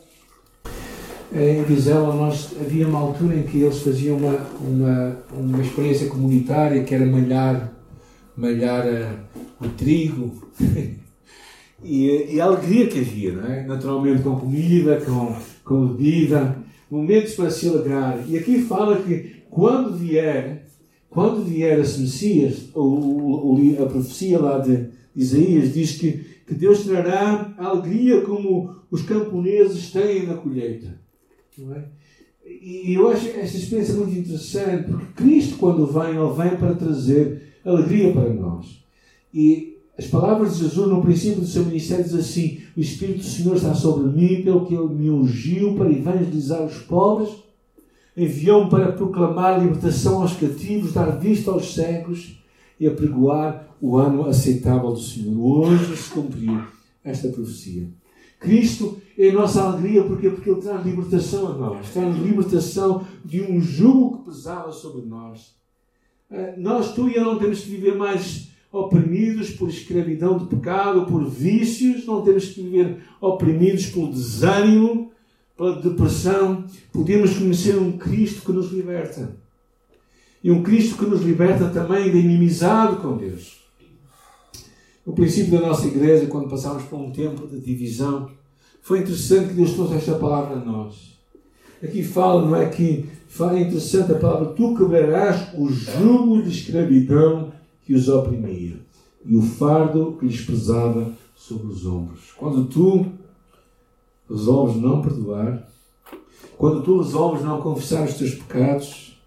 Em 1.36 1.64
Vizela 1.64 2.14
nós, 2.14 2.52
havia 2.62 2.88
uma 2.88 3.00
altura 3.00 3.36
em 3.36 3.44
que 3.44 3.62
eles 3.62 3.82
faziam 3.82 4.18
uma, 4.18 4.38
uma, 4.62 5.18
uma 5.34 5.62
experiência 5.62 6.08
comunitária 6.08 6.84
que 6.84 6.94
era 6.94 7.06
malhar, 7.06 7.74
malhar 8.38 8.86
uh, 8.86 9.66
o 9.66 9.70
trigo 9.70 10.48
e, 11.84 12.36
e, 12.36 12.40
a 12.40 12.46
alegria 12.46 12.88
que 12.88 13.00
havia, 13.00 13.34
não 13.34 13.46
é? 13.48 13.66
naturalmente 13.66 14.22
com 14.22 14.36
comida, 14.36 15.02
com, 15.02 15.36
com 15.64 15.88
bebida, 15.88 16.56
momentos 16.90 17.34
para 17.34 17.50
se 17.50 17.68
alegrar. 17.68 18.24
E 18.28 18.38
aqui 18.38 18.62
fala 18.62 19.02
que 19.02 19.44
quando 19.50 19.98
vier 19.98 20.64
quando 21.14 21.46
vier 21.46 21.80
esse 21.80 22.02
Messias, 22.02 22.70
ou, 22.74 23.56
a 23.80 23.86
profecia 23.86 24.40
lá 24.40 24.58
de 24.58 24.88
Isaías 25.16 25.72
diz 25.72 25.92
que, 25.92 26.26
que 26.48 26.56
Deus 26.56 26.86
trará 26.86 27.54
alegria 27.56 28.22
como 28.22 28.76
os 28.90 29.04
camponeses 29.04 29.92
têm 29.92 30.26
na 30.26 30.34
colheita. 30.34 31.03
Não 31.58 31.76
é? 31.76 31.86
E 32.46 32.94
eu 32.94 33.10
acho 33.10 33.28
esta 33.28 33.58
experiência 33.58 33.94
muito 33.96 34.18
interessante, 34.18 34.90
porque 34.90 35.14
Cristo, 35.16 35.58
quando 35.58 35.88
vem, 35.88 36.16
Ele 36.16 36.34
vem 36.36 36.58
para 36.58 36.76
trazer 36.76 37.54
alegria 37.64 38.12
para 38.12 38.34
nós. 38.34 38.84
E 39.34 39.78
as 39.98 40.08
palavras 40.08 40.58
de 40.58 40.64
Jesus 40.64 40.90
no 40.90 41.02
princípio 41.02 41.42
do 41.42 41.48
seu 41.48 41.64
ministério 41.66 42.04
diz 42.04 42.16
assim: 42.16 42.60
O 42.76 42.82
Espírito 42.82 43.20
do 43.20 43.26
Senhor 43.26 43.56
está 43.56 43.74
sobre 43.74 44.12
mim, 44.12 44.42
pelo 44.42 44.66
que 44.66 44.74
Ele 44.74 44.94
me 44.94 45.10
ungiu 45.10 45.76
para 45.76 45.92
evangelizar 45.92 46.64
os 46.64 46.80
pobres 46.80 47.44
enviou-me 48.16 48.70
para 48.70 48.92
proclamar 48.92 49.62
libertação 49.62 50.22
aos 50.22 50.34
cativos, 50.34 50.94
dar 50.94 51.18
vista 51.18 51.52
aos 51.52 51.74
cegos 51.74 52.40
e 52.80 52.88
apregoar 52.88 53.76
o 53.82 53.98
ano 53.98 54.28
aceitável 54.28 54.92
do 54.92 55.00
Senhor. 55.00 55.38
Hoje 55.40 55.98
se 55.98 56.10
cumpriu 56.12 56.62
esta 57.04 57.28
profecia. 57.30 57.88
Cristo 58.44 59.02
é 59.18 59.30
a 59.30 59.34
nossa 59.34 59.64
alegria 59.64 60.04
porque, 60.04 60.30
porque 60.30 60.50
Ele 60.50 60.62
traz 60.62 60.86
libertação 60.86 61.48
a 61.48 61.54
nós, 61.54 61.90
traz 61.92 62.16
libertação 62.18 63.08
de 63.24 63.42
um 63.42 63.62
jugo 63.62 64.18
que 64.18 64.26
pesava 64.26 64.72
sobre 64.72 65.04
nós. 65.06 65.56
Eh, 66.30 66.56
nós, 66.58 66.94
tu 66.94 67.08
e 67.10 67.16
eu, 67.16 67.24
não 67.24 67.40
temos 67.40 67.62
que 67.62 67.70
viver 67.70 67.96
mais 67.96 68.52
oprimidos 68.72 69.52
por 69.52 69.70
escravidão 69.70 70.38
de 70.38 70.46
pecado, 70.46 71.06
por 71.06 71.24
vícios, 71.30 72.06
não 72.06 72.22
temos 72.22 72.50
que 72.50 72.62
viver 72.62 72.98
oprimidos 73.22 73.86
pelo 73.86 74.12
desânimo, 74.12 75.12
pela 75.56 75.80
depressão, 75.80 76.66
podemos 76.92 77.38
conhecer 77.38 77.78
um 77.78 77.98
Cristo 77.98 78.42
que 78.44 78.52
nos 78.52 78.72
liberta. 78.72 79.38
E 80.44 80.52
um 80.52 80.62
Cristo 80.62 80.98
que 80.98 81.06
nos 81.06 81.22
liberta 81.22 81.70
também 81.70 82.12
da 82.12 82.18
inimizade 82.18 82.98
com 82.98 83.16
Deus. 83.16 83.63
No 85.06 85.14
princípio 85.14 85.60
da 85.60 85.68
nossa 85.68 85.88
igreja, 85.88 86.28
quando 86.28 86.50
passámos 86.50 86.84
por 86.84 86.98
um 86.98 87.12
tempo 87.12 87.46
de 87.48 87.60
divisão, 87.60 88.30
foi 88.82 89.00
interessante 89.00 89.50
que 89.50 89.54
Deus 89.56 89.74
trouxe 89.74 89.96
esta 89.96 90.16
palavra 90.16 90.56
a 90.56 90.64
nós. 90.64 91.14
Aqui 91.84 92.02
fala, 92.02 92.46
não 92.46 92.56
é 92.56 92.70
que 92.70 93.10
fala 93.28 93.58
é 93.58 93.62
interessante 93.62 94.14
a 94.14 94.16
palavra, 94.16 94.54
tu 94.54 94.74
quebrarás 94.76 95.54
o 95.58 95.70
jugo 95.70 96.42
de 96.42 96.50
escravidão 96.50 97.52
que 97.86 97.94
os 97.94 98.08
oprimia 98.08 98.78
e 99.26 99.36
o 99.36 99.42
fardo 99.42 100.16
que 100.20 100.26
lhes 100.26 100.42
pesava 100.42 101.12
sobre 101.36 101.68
os 101.68 101.86
ombros. 101.86 102.32
Quando 102.38 102.66
tu 102.66 103.06
resolves 104.30 104.78
não 104.78 105.02
perdoar, 105.02 105.68
quando 106.58 106.82
tu 106.82 107.02
resolves 107.02 107.44
não 107.44 107.60
confessar 107.60 108.08
os 108.08 108.14
teus 108.14 108.36
pecados, 108.36 109.20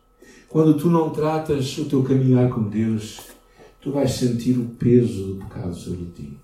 quando 0.49 0.79
tu 0.79 0.89
não 0.89 1.11
tratas 1.11 1.77
o 1.77 1.85
teu 1.85 2.03
caminhar 2.03 2.49
com 2.49 2.63
Deus, 2.63 3.21
tu 3.87 3.93
vais 3.93 4.11
sentir 4.11 4.59
o 4.59 4.65
peso 4.65 5.35
do 5.35 5.45
pecado 5.45 5.73
sobre 5.73 6.07
ti. 6.07 6.37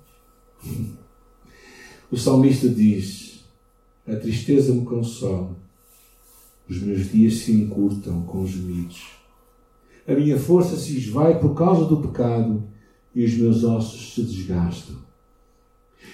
O 2.09 2.17
salmista 2.17 2.69
diz: 2.69 3.45
A 4.07 4.15
tristeza 4.15 4.73
me 4.73 4.85
consola, 4.85 5.51
os 6.71 6.81
meus 6.81 7.11
dias 7.11 7.35
se 7.39 7.51
encurtam 7.51 8.23
com 8.23 8.47
gemidos. 8.47 9.03
A 10.07 10.15
minha 10.15 10.39
força 10.39 10.77
se 10.77 10.97
esvai 10.97 11.41
por 11.41 11.53
causa 11.55 11.85
do 11.87 11.97
pecado 11.97 12.63
e 13.13 13.25
os 13.25 13.35
meus 13.35 13.65
ossos 13.65 14.15
se 14.15 14.23
desgastam. 14.23 14.95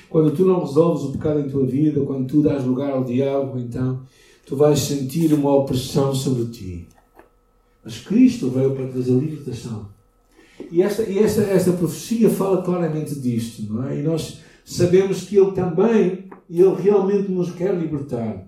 Quando 0.08 0.34
tu 0.34 0.46
não 0.46 0.60
resolves 0.60 1.02
o 1.02 1.12
pecado 1.12 1.40
em 1.40 1.50
tua 1.50 1.66
vida, 1.66 2.00
quando 2.06 2.26
tu 2.26 2.40
dás 2.40 2.64
lugar 2.64 2.92
ao 2.92 3.04
diabo, 3.04 3.58
então 3.58 4.02
tu 4.46 4.56
vais 4.56 4.78
sentir 4.78 5.34
uma 5.34 5.54
opressão 5.54 6.14
sobre 6.14 6.46
ti. 6.46 6.88
Mas 7.84 7.98
Cristo 7.98 8.48
veio 8.48 8.74
para 8.74 8.88
trazer 8.88 9.12
libertação. 9.12 9.97
E 10.70 10.82
esta, 10.82 11.02
e 11.02 11.18
esta, 11.18 11.42
esta 11.42 11.72
profecia 11.72 12.28
fala 12.28 12.62
claramente 12.62 13.14
disto, 13.18 13.62
não 13.72 13.88
é? 13.88 13.98
E 13.98 14.02
nós 14.02 14.40
sabemos 14.64 15.22
que 15.22 15.36
Ele 15.36 15.52
também, 15.52 16.24
Ele 16.50 16.74
realmente 16.82 17.30
nos 17.30 17.52
quer 17.52 17.74
libertar. 17.74 18.46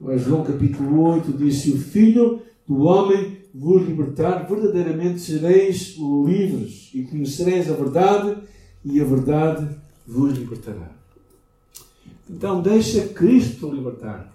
Mas 0.00 0.22
João 0.22 0.44
capítulo 0.44 1.00
8 1.00 1.32
disse: 1.32 1.70
O 1.70 1.78
Filho 1.78 2.40
do 2.66 2.82
Homem 2.82 3.38
vos 3.54 3.86
libertar, 3.86 4.46
verdadeiramente 4.48 5.20
sereis 5.20 5.96
livres 5.98 6.90
e 6.94 7.02
conhecereis 7.02 7.70
a 7.70 7.74
verdade, 7.74 8.36
e 8.84 9.00
a 9.00 9.04
verdade 9.04 9.68
vos 10.06 10.36
libertará. 10.36 10.90
Então 12.28 12.62
deixa 12.62 13.08
Cristo 13.08 13.70
libertar. 13.70 14.32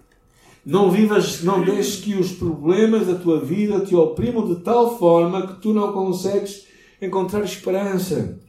Não 0.66 0.92
vivas, 0.92 1.44
não 1.44 1.64
deixes 1.64 2.02
que 2.02 2.14
os 2.14 2.34
problemas 2.34 3.08
da 3.08 3.16
tua 3.16 3.40
vida 3.40 3.80
te 3.80 3.96
oprimam 3.96 4.48
de 4.48 4.62
tal 4.62 4.98
forma 4.98 5.48
que 5.48 5.62
tu 5.62 5.74
não 5.74 5.94
consegues 5.94 6.68
encontrar 7.01 7.44
esperança. 7.44 8.39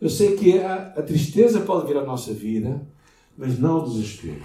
Eu 0.00 0.10
sei 0.10 0.36
que 0.36 0.58
a, 0.58 0.92
a 0.96 1.02
tristeza 1.02 1.60
pode 1.60 1.86
vir 1.86 1.96
à 1.96 2.04
nossa 2.04 2.32
vida, 2.32 2.80
mas 3.36 3.58
não 3.58 3.78
o 3.78 3.88
desespero. 3.88 4.44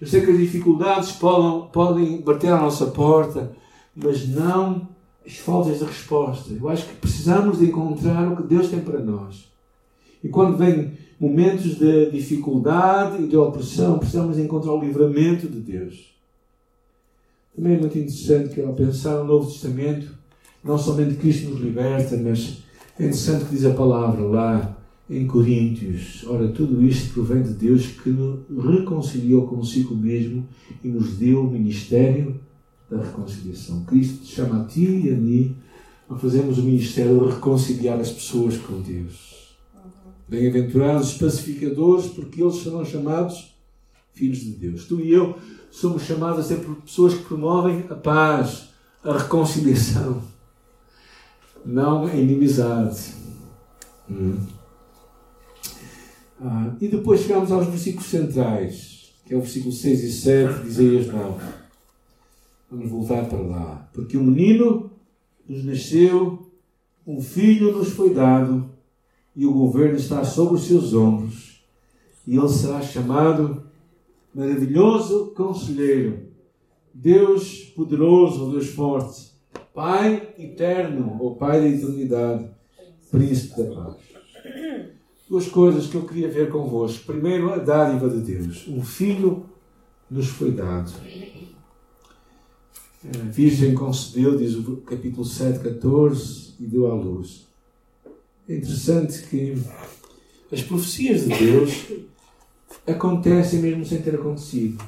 Eu 0.00 0.06
sei 0.06 0.24
que 0.24 0.30
as 0.30 0.38
dificuldades 0.38 1.12
podem, 1.12 1.68
podem 1.70 2.20
bater 2.20 2.52
à 2.52 2.60
nossa 2.60 2.86
porta, 2.86 3.52
mas 3.94 4.28
não 4.28 4.88
as 5.26 5.36
faltas 5.36 5.78
de 5.78 5.84
resposta. 5.84 6.52
Eu 6.52 6.68
acho 6.68 6.86
que 6.86 6.94
precisamos 6.96 7.58
de 7.58 7.66
encontrar 7.66 8.32
o 8.32 8.36
que 8.36 8.44
Deus 8.44 8.68
tem 8.68 8.80
para 8.80 9.00
nós. 9.00 9.48
E 10.22 10.28
quando 10.28 10.56
vem 10.56 10.96
momentos 11.18 11.76
de 11.76 12.10
dificuldade 12.10 13.22
e 13.22 13.26
de 13.26 13.36
opressão, 13.36 13.98
precisamos 13.98 14.38
encontrar 14.38 14.72
o 14.72 14.80
livramento 14.80 15.48
de 15.48 15.60
Deus. 15.60 16.14
Também 17.54 17.74
é 17.74 17.78
muito 17.78 17.98
interessante 17.98 18.54
que 18.54 18.62
ao 18.62 18.72
pensar 18.72 19.16
no 19.18 19.24
Novo 19.24 19.50
Testamento, 19.50 20.17
não 20.68 20.76
somente 20.76 21.14
Cristo 21.14 21.48
nos 21.48 21.60
liberta, 21.60 22.14
mas 22.18 22.58
é 22.98 23.04
interessante 23.04 23.46
que 23.46 23.56
diz 23.56 23.64
a 23.64 23.72
palavra 23.72 24.22
lá 24.22 24.76
em 25.08 25.26
Coríntios. 25.26 26.24
Ora, 26.26 26.46
tudo 26.48 26.84
isto 26.84 27.14
provém 27.14 27.42
de 27.42 27.54
Deus 27.54 27.86
que 27.86 28.10
nos 28.10 28.64
reconciliou 28.66 29.46
consigo 29.46 29.96
mesmo 29.96 30.46
e 30.84 30.88
nos 30.88 31.16
deu 31.16 31.40
o 31.40 31.50
ministério 31.50 32.38
da 32.90 33.00
reconciliação. 33.00 33.82
Cristo 33.84 34.26
chama 34.26 34.60
a 34.60 34.64
ti 34.66 35.06
e 35.06 35.10
a 35.10 35.16
mim 35.16 35.56
a 36.06 36.16
fazermos 36.16 36.58
o 36.58 36.62
ministério 36.62 37.18
de 37.18 37.34
reconciliar 37.34 37.98
as 37.98 38.10
pessoas 38.10 38.58
com 38.58 38.82
Deus. 38.82 39.56
Bem-aventurados 40.28 41.12
os 41.12 41.18
pacificadores, 41.18 42.08
porque 42.08 42.42
eles 42.42 42.56
serão 42.56 42.84
chamados 42.84 43.54
filhos 44.12 44.40
de 44.40 44.50
Deus. 44.50 44.84
Tu 44.84 45.00
e 45.00 45.12
eu 45.14 45.34
somos 45.70 46.02
chamados 46.02 46.40
a 46.40 46.42
ser 46.42 46.58
pessoas 46.84 47.14
que 47.14 47.24
promovem 47.24 47.86
a 47.88 47.94
paz, 47.94 48.68
a 49.02 49.16
reconciliação, 49.16 50.22
não 51.64 52.08
inimizade. 52.08 53.14
Hum. 54.10 54.38
Ah, 56.40 56.74
e 56.80 56.88
depois 56.88 57.20
chegamos 57.20 57.50
aos 57.50 57.66
versículos 57.66 58.06
centrais, 58.06 59.12
que 59.26 59.34
é 59.34 59.36
o 59.36 59.40
versículo 59.40 59.72
6 59.72 60.04
e 60.04 60.12
7 60.12 60.62
de 60.62 60.68
Isaías 60.68 61.06
9. 61.08 61.44
Vamos 62.70 62.90
voltar 62.90 63.24
para 63.26 63.40
lá. 63.40 63.88
Porque 63.92 64.16
um 64.16 64.24
menino 64.24 64.90
nos 65.48 65.64
nasceu, 65.64 66.50
um 67.06 67.20
filho 67.20 67.72
nos 67.72 67.88
foi 67.88 68.12
dado 68.12 68.70
e 69.34 69.46
o 69.46 69.52
governo 69.52 69.96
está 69.96 70.24
sobre 70.24 70.56
os 70.56 70.64
seus 70.64 70.92
ombros, 70.92 71.62
e 72.26 72.36
ele 72.36 72.48
será 72.48 72.82
chamado 72.82 73.62
Maravilhoso 74.34 75.32
Conselheiro, 75.34 76.28
Deus 76.92 77.62
Poderoso, 77.74 78.50
Deus 78.50 78.66
Forte, 78.68 79.27
Pai 79.78 80.34
Eterno, 80.36 81.16
ou 81.20 81.36
Pai 81.36 81.60
da 81.60 81.68
Eternidade, 81.68 82.50
Príncipe 83.12 83.62
da 83.62 83.76
Paz. 83.76 83.96
duas 85.30 85.46
coisas 85.46 85.86
que 85.86 85.94
eu 85.94 86.04
queria 86.04 86.28
ver 86.28 86.50
convosco. 86.50 87.06
Primeiro, 87.06 87.52
a 87.52 87.58
dádiva 87.58 88.10
de 88.10 88.20
Deus. 88.20 88.66
Um 88.66 88.82
filho 88.82 89.46
nos 90.10 90.26
foi 90.26 90.50
dado. 90.50 90.92
A 93.04 93.30
Virgem 93.30 93.72
concebeu, 93.72 94.36
diz 94.36 94.56
o 94.56 94.78
capítulo 94.78 95.24
7, 95.24 95.60
14, 95.60 96.54
e 96.58 96.66
deu 96.66 96.90
à 96.90 96.94
luz. 96.94 97.46
É 98.48 98.56
interessante 98.56 99.22
que 99.28 99.62
as 100.50 100.60
profecias 100.60 101.20
de 101.20 101.38
Deus 101.38 101.86
acontecem 102.84 103.60
mesmo 103.60 103.84
sem 103.84 104.02
ter 104.02 104.16
acontecido. 104.16 104.84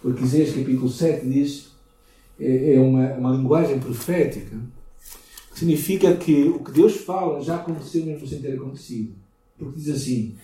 Porque 0.00 0.22
Isaías 0.22 0.54
capítulo 0.54 0.88
7 0.88 1.26
diz, 1.26 1.73
é, 2.38 2.74
é 2.74 2.80
uma, 2.80 3.12
uma 3.14 3.30
linguagem 3.32 3.78
profética, 3.78 4.56
que 5.52 5.58
significa 5.58 6.14
que 6.16 6.48
o 6.48 6.58
que 6.58 6.72
Deus 6.72 6.96
fala 6.96 7.40
já 7.40 7.56
aconteceu 7.56 8.04
mesmo 8.04 8.26
sem 8.26 8.40
ter 8.40 8.54
acontecido. 8.54 9.14
Porque 9.56 9.78
diz 9.78 9.88
assim, 9.88 10.34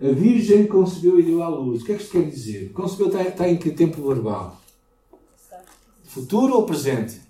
a 0.00 0.12
Virgem 0.12 0.66
concebeu 0.66 1.18
e 1.18 1.22
deu 1.22 1.42
à 1.42 1.48
luz. 1.48 1.82
O 1.82 1.84
que 1.84 1.92
é 1.92 1.96
que 1.96 2.02
isto 2.02 2.12
quer 2.12 2.24
dizer? 2.28 2.72
Concebeu 2.72 3.08
está, 3.08 3.22
está 3.22 3.48
em 3.48 3.56
que 3.56 3.70
tempo 3.70 4.06
verbal? 4.06 4.60
Futuro 6.04 6.54
ou 6.54 6.64
presente? 6.64 7.20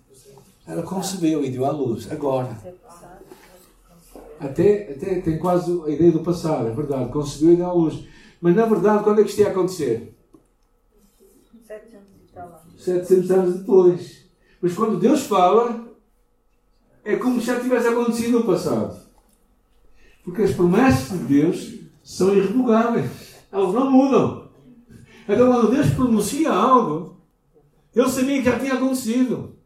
Ela 0.66 0.82
concebeu 0.82 1.44
e 1.44 1.50
deu 1.50 1.64
à 1.64 1.70
luz. 1.70 2.10
Agora. 2.12 2.56
Até, 4.38 4.92
até 4.92 5.20
tem 5.20 5.38
quase 5.38 5.82
a 5.84 5.90
ideia 5.90 6.12
do 6.12 6.20
passado, 6.20 6.68
é 6.68 6.70
verdade. 6.70 7.10
Concebeu 7.12 7.52
e 7.52 7.56
deu 7.56 7.66
à 7.66 7.72
luz. 7.72 8.04
Mas 8.40 8.54
na 8.54 8.66
verdade, 8.66 9.04
quando 9.04 9.20
é 9.20 9.24
que 9.24 9.30
isto 9.30 9.40
ia 9.40 9.48
acontecer? 9.48 10.14
700 12.80 13.30
anos 13.30 13.58
depois. 13.58 14.24
Mas 14.60 14.74
quando 14.74 14.98
Deus 14.98 15.22
fala, 15.22 15.88
é 17.04 17.16
como 17.16 17.40
se 17.40 17.46
já 17.46 17.60
tivesse 17.60 17.88
acontecido 17.88 18.40
no 18.40 18.44
passado. 18.44 18.98
Porque 20.24 20.42
as 20.42 20.52
promessas 20.52 21.18
de 21.18 21.24
Deus 21.24 21.74
são 22.02 22.34
irrevogáveis. 22.34 23.10
Elas 23.50 23.74
não 23.74 23.90
mudam. 23.90 24.50
Então, 25.28 25.52
quando 25.52 25.70
Deus 25.70 25.90
pronuncia 25.90 26.50
algo, 26.50 27.20
ele 27.94 28.08
sabia 28.08 28.38
que 28.38 28.44
já 28.44 28.58
tinha 28.58 28.74
acontecido. 28.74 29.56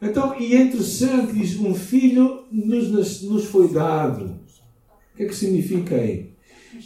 Então, 0.00 0.38
e 0.38 0.54
é 0.54 0.62
interessante, 0.62 1.32
diz: 1.32 1.58
um 1.58 1.74
filho 1.74 2.44
nos, 2.50 3.22
nos 3.22 3.44
foi 3.46 3.68
dado. 3.68 4.38
O 5.12 5.16
que 5.16 5.22
é 5.22 5.26
que 5.26 5.34
significa 5.34 5.96
aí? 5.96 6.34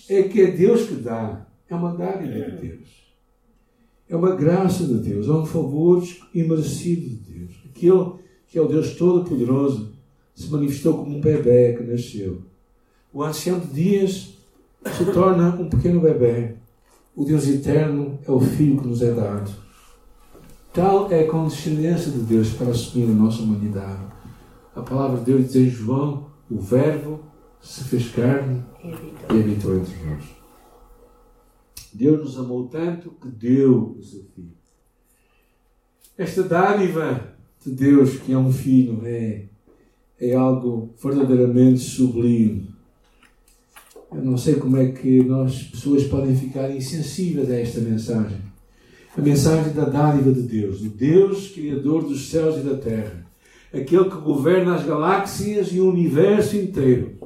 É 0.09 0.23
que 0.23 0.41
é 0.41 0.51
Deus 0.51 0.87
que 0.87 0.95
dá. 0.95 1.47
É 1.69 1.75
uma 1.75 1.95
dádiva 1.95 2.51
de 2.51 2.69
Deus. 2.69 3.00
É 4.11 4.17
uma 4.17 4.35
graça 4.35 4.85
de 4.85 4.95
Deus. 4.95 5.29
É 5.29 5.33
um 5.33 5.47
favor 5.47 6.03
imerecido 6.35 7.09
de 7.09 7.15
Deus. 7.15 7.53
Aquele 7.65 8.21
que 8.49 8.59
é 8.59 8.61
o 8.61 8.67
Deus 8.67 8.97
Todo-Poderoso 8.97 9.93
se 10.35 10.51
manifestou 10.51 10.99
como 10.99 11.17
um 11.17 11.21
bebê 11.21 11.75
que 11.75 11.85
nasceu. 11.85 12.43
O 13.13 13.23
ancião 13.23 13.61
de 13.61 13.69
dias 13.69 14.35
se 14.97 15.05
torna 15.13 15.55
um 15.55 15.69
pequeno 15.69 16.01
bebê. 16.01 16.57
O 17.15 17.25
Deus 17.25 17.47
eterno 17.47 18.19
é 18.27 18.31
o 18.33 18.41
Filho 18.41 18.81
que 18.81 18.89
nos 18.89 19.01
é 19.01 19.13
dado. 19.13 19.51
Tal 20.73 21.11
é 21.13 21.21
a 21.21 21.29
condescendência 21.29 22.11
de 22.11 22.21
Deus 22.21 22.51
para 22.51 22.71
assumir 22.71 23.05
a 23.05 23.15
nossa 23.15 23.43
humanidade. 23.43 24.03
A 24.75 24.83
palavra 24.83 25.19
de 25.19 25.27
Deus 25.27 25.53
diz 25.53 25.57
em 25.57 25.71
João: 25.71 26.27
o 26.51 26.59
Verbo 26.59 27.21
se 27.61 27.85
fez 27.85 28.11
carne 28.11 28.63
e 28.83 29.41
habitou 29.41 29.77
entre 29.77 29.95
nós. 30.05 30.40
Deus 31.97 32.21
nos 32.21 32.39
amou 32.39 32.69
tanto 32.69 33.11
que 33.11 33.29
deu 33.29 33.97
o 33.99 34.03
seu 34.03 34.25
Filho. 34.35 34.53
Esta 36.17 36.43
dádiva 36.43 37.35
de 37.65 37.73
Deus, 37.73 38.19
que 38.19 38.33
é 38.33 38.39
um 38.39 38.53
Filho, 38.53 39.01
é, 39.05 39.45
é 40.21 40.35
algo 40.35 40.95
verdadeiramente 41.03 41.81
sublime. 41.81 42.69
Eu 44.13 44.23
não 44.23 44.37
sei 44.37 44.57
como 44.57 44.77
é 44.77 44.91
que 44.91 45.23
nós, 45.23 45.63
pessoas, 45.63 46.05
podem 46.05 46.35
ficar 46.35 46.71
insensíveis 46.71 47.51
a 47.51 47.59
esta 47.59 47.81
mensagem. 47.81 48.39
A 49.17 49.21
mensagem 49.21 49.73
da 49.73 49.85
dádiva 49.85 50.33
de 50.33 50.43
Deus, 50.43 50.81
o 50.81 50.89
Deus 50.89 51.49
Criador 51.49 52.05
dos 52.05 52.29
céus 52.29 52.57
e 52.59 52.61
da 52.61 52.77
terra, 52.77 53.25
aquele 53.73 54.11
que 54.11 54.17
governa 54.17 54.75
as 54.75 54.85
galáxias 54.85 55.69
e 55.73 55.81
o 55.81 55.89
universo 55.89 56.57
inteiro, 56.57 57.20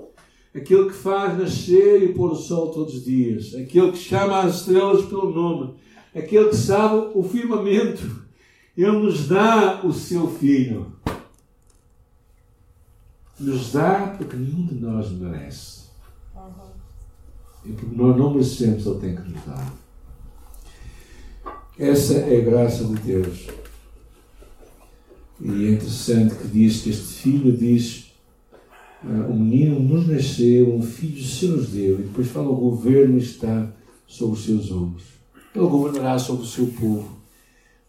aquele 0.55 0.87
que 0.87 0.95
faz 0.95 1.37
nascer 1.39 2.03
e 2.03 2.13
pôr 2.15 2.33
o 2.33 2.37
sol 2.37 2.71
todos 2.71 2.95
os 2.95 3.05
dias, 3.05 3.55
aquele 3.55 3.93
que 3.93 3.99
chama 3.99 4.43
as 4.43 4.61
estrelas 4.61 5.05
pelo 5.07 5.31
nome, 5.31 5.75
aquele 6.15 6.51
que 6.51 6.57
sabe 6.57 7.11
o 7.15 7.23
firmamento, 7.23 8.25
ele 8.77 8.93
nos 8.93 9.29
dá 9.29 9.81
o 9.85 9.93
seu 9.93 10.29
Filho. 10.29 10.93
Nos 13.39 13.73
dá 13.73 14.15
porque 14.17 14.37
nenhum 14.37 14.67
de 14.67 14.75
nós 14.75 15.11
merece. 15.11 15.85
E 17.65 17.73
porque 17.73 17.97
nós 17.97 18.17
não 18.17 18.33
merecemos, 18.33 18.87
Ele 18.87 19.01
tem 19.01 19.17
que 19.17 19.23
nos 19.23 19.45
dar. 19.45 19.73
Essa 21.79 22.15
é 22.15 22.41
a 22.41 22.45
graça 22.45 22.85
de 22.85 22.95
Deus. 22.97 23.49
E 25.41 25.67
é 25.67 25.71
interessante 25.73 26.35
que 26.37 26.49
diz 26.49 26.83
que 26.83 26.91
este 26.91 27.23
filho 27.23 27.57
diz: 27.57 28.04
uh, 29.07 29.31
um 29.31 29.39
menino 29.39 29.81
nos 29.81 30.09
nasceu, 30.09 30.75
um 30.75 30.83
filho 30.83 31.23
se 31.23 31.47
nos 31.47 31.69
deu, 31.69 32.01
e 32.01 32.03
depois 32.03 32.29
fala: 32.29 32.49
o 32.49 32.57
governo 32.57 33.19
está 33.19 33.73
sobre 34.07 34.39
os 34.39 34.45
seus 34.45 34.71
ombros. 34.71 35.05
Ele 35.55 35.67
governará 35.67 36.19
sobre 36.19 36.45
o 36.45 36.49
seu 36.49 36.67
povo. 36.67 37.09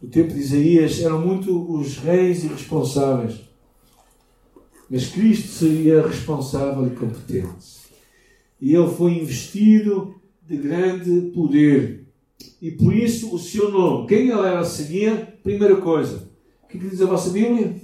No 0.02 0.10
tempo 0.10 0.34
de 0.34 0.40
Isaías 0.40 1.00
eram 1.00 1.26
muito 1.26 1.72
os 1.72 1.98
reis 1.98 2.44
irresponsáveis, 2.44 3.42
mas 4.90 5.08
Cristo 5.08 5.48
seria 5.48 6.06
responsável 6.06 6.86
e 6.86 6.92
competente 6.92 7.86
e 8.60 8.74
ele 8.74 8.88
foi 8.88 9.20
investido 9.20 10.16
de 10.48 10.58
grande 10.58 11.32
poder. 11.32 12.08
E 12.62 12.72
por 12.72 12.96
isso 12.96 13.34
o 13.34 13.40
seu 13.40 13.72
nome, 13.72 14.08
quem 14.08 14.30
ele 14.30 14.40
era, 14.40 14.64
seguia, 14.64 15.38
primeira 15.44 15.76
coisa, 15.78 16.28
o 16.64 16.68
que, 16.68 16.78
diz 16.78 17.02
a 17.02 17.06
vossa 17.06 17.30
Bíblia? 17.30 17.76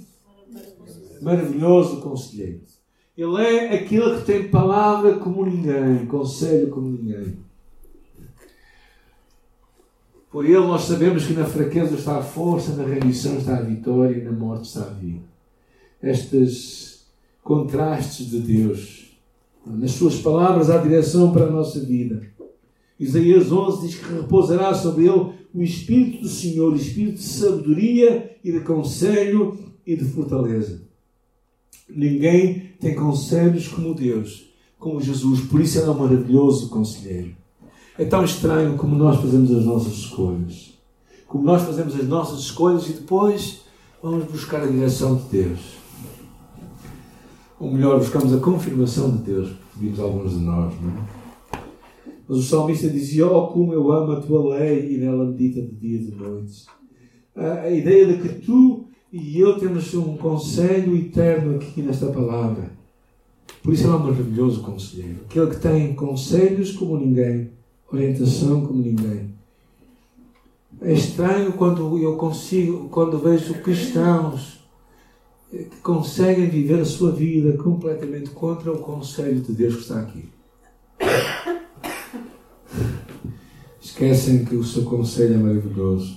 Maravilhoso 1.20 2.00
conselheiro. 2.00 2.62
Ele 3.16 3.42
é 3.42 3.74
aquele 3.74 4.18
que 4.18 4.24
tem 4.24 4.48
palavra 4.48 5.14
como 5.18 5.44
ninguém, 5.44 6.06
conselho 6.06 6.70
como 6.70 6.88
ninguém. 6.88 7.38
Por 10.30 10.46
ele 10.46 10.56
nós 10.60 10.82
sabemos 10.82 11.26
que 11.26 11.34
na 11.34 11.44
fraqueza 11.44 11.94
está 11.94 12.18
a 12.18 12.22
força, 12.22 12.74
na 12.74 12.86
rendição 12.86 13.36
está 13.36 13.58
a 13.58 13.62
vitória 13.62 14.16
e 14.16 14.24
na 14.24 14.32
morte 14.32 14.64
está 14.64 14.82
a 14.84 14.94
vida. 14.94 15.24
Estes 16.02 17.06
contrastes 17.42 18.30
de 18.30 18.38
Deus 18.38 19.02
nas 19.66 19.92
suas 19.92 20.16
palavras, 20.16 20.70
há 20.70 20.78
direção 20.78 21.32
para 21.32 21.46
a 21.46 21.50
nossa 21.50 21.80
vida. 21.80 22.22
Isaías 22.98 23.50
11 23.50 23.86
diz 23.86 23.96
que 23.96 24.12
repousará 24.12 24.74
sobre 24.74 25.04
ele 25.04 25.32
o 25.54 25.62
Espírito 25.62 26.22
do 26.22 26.28
Senhor, 26.28 26.72
o 26.72 26.76
Espírito 26.76 27.16
de 27.16 27.22
sabedoria 27.22 28.36
e 28.42 28.52
de 28.52 28.60
conselho 28.60 29.58
e 29.86 29.96
de 29.96 30.04
fortaleza. 30.04 30.82
Ninguém 31.94 32.72
tem 32.80 32.94
conselhos 32.94 33.68
como 33.68 33.94
Deus, 33.94 34.46
como 34.78 35.00
Jesus, 35.00 35.40
por 35.42 35.60
isso 35.60 35.78
ele 35.78 35.86
é 35.86 35.90
um 35.90 35.98
maravilhoso 35.98 36.68
conselheiro. 36.68 37.34
É 37.98 38.04
tão 38.04 38.24
estranho 38.24 38.76
como 38.76 38.96
nós 38.96 39.20
fazemos 39.20 39.50
as 39.50 39.64
nossas 39.64 39.92
escolhas. 39.92 40.72
Como 41.26 41.44
nós 41.44 41.62
fazemos 41.62 41.94
as 41.94 42.06
nossas 42.06 42.40
escolhas 42.40 42.88
e 42.88 42.94
depois 42.94 43.62
vamos 44.02 44.24
buscar 44.24 44.62
a 44.62 44.66
direção 44.66 45.16
de 45.16 45.24
Deus 45.24 45.82
ou 47.62 47.70
melhor, 47.70 47.96
buscamos 47.96 48.34
a 48.34 48.40
confirmação 48.40 49.16
de 49.18 49.22
Deus, 49.22 49.52
pedimos 49.72 50.00
alguns 50.00 50.32
de 50.32 50.44
nós, 50.44 50.74
não 50.82 50.90
é? 50.90 51.60
Mas 52.26 52.38
o 52.38 52.42
salmista 52.42 52.88
dizia: 52.88 53.24
Oh, 53.24 53.46
como 53.52 53.72
eu 53.72 53.92
amo 53.92 54.12
a 54.14 54.20
tua 54.20 54.58
lei 54.58 54.92
e 54.92 54.98
nela 54.98 55.24
medita 55.24 55.62
de 55.62 55.76
dia 55.76 56.00
e 56.00 56.04
de 56.06 56.16
noite. 56.16 56.66
A 57.36 57.70
ideia 57.70 58.06
de 58.08 58.18
que 58.20 58.44
tu 58.44 58.88
e 59.12 59.38
eu 59.38 59.58
temos 59.58 59.92
um 59.92 60.16
conselho 60.16 60.96
eterno 60.96 61.56
aqui 61.56 61.82
nesta 61.82 62.06
palavra. 62.06 62.72
Por 63.62 63.74
isso 63.74 63.86
é 63.86 63.90
um 63.90 63.98
maravilhoso 63.98 64.62
conselheiro. 64.62 65.18
Aquele 65.28 65.50
que 65.50 65.60
tem 65.60 65.94
conselhos 65.94 66.72
como 66.72 66.96
ninguém, 66.96 67.50
orientação 67.92 68.66
como 68.66 68.82
ninguém. 68.82 69.30
É 70.80 70.94
estranho 70.94 71.52
quando 71.52 71.98
eu 71.98 72.16
consigo, 72.16 72.88
quando 72.88 73.18
vejo 73.18 73.54
cristãos 73.62 74.64
que 75.50 75.80
conseguem 75.82 76.48
viver 76.48 76.80
a 76.80 76.84
sua 76.84 77.12
vida 77.12 77.56
completamente 77.58 78.30
contra 78.30 78.72
o 78.72 78.78
conselho 78.78 79.42
de 79.42 79.52
Deus 79.52 79.74
que 79.74 79.80
está 79.82 80.00
aqui. 80.00 80.28
Esquecem 83.78 84.46
que 84.46 84.56
o 84.56 84.64
seu 84.64 84.84
conselho 84.84 85.34
é 85.34 85.36
maravilhoso. 85.36 86.16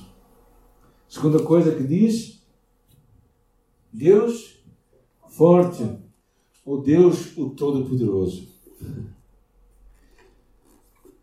Segunda 1.10 1.39
coisa 1.39 1.71
que 1.71 1.84
diz: 1.84 2.36
Deus 3.95 4.60
forte, 5.29 5.84
ou 6.65 6.81
Deus 6.81 7.38
o 7.38 7.49
Todo-Poderoso. 7.49 8.47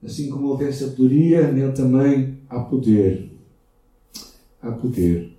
Assim 0.03 0.31
como 0.31 0.57
tem 0.57 0.73
sabedoria, 0.73 1.53
nele 1.53 1.73
também 1.73 2.39
há 2.49 2.61
poder. 2.61 3.31
Há 4.61 4.73
poder. 4.73 5.37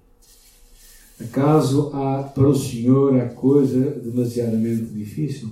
Acaso 1.19 1.89
há 1.93 2.23
para 2.23 2.47
o 2.47 2.55
Senhor 2.55 3.19
a 3.19 3.29
coisa 3.29 3.79
demasiadamente 3.99 4.85
difícil? 4.85 5.49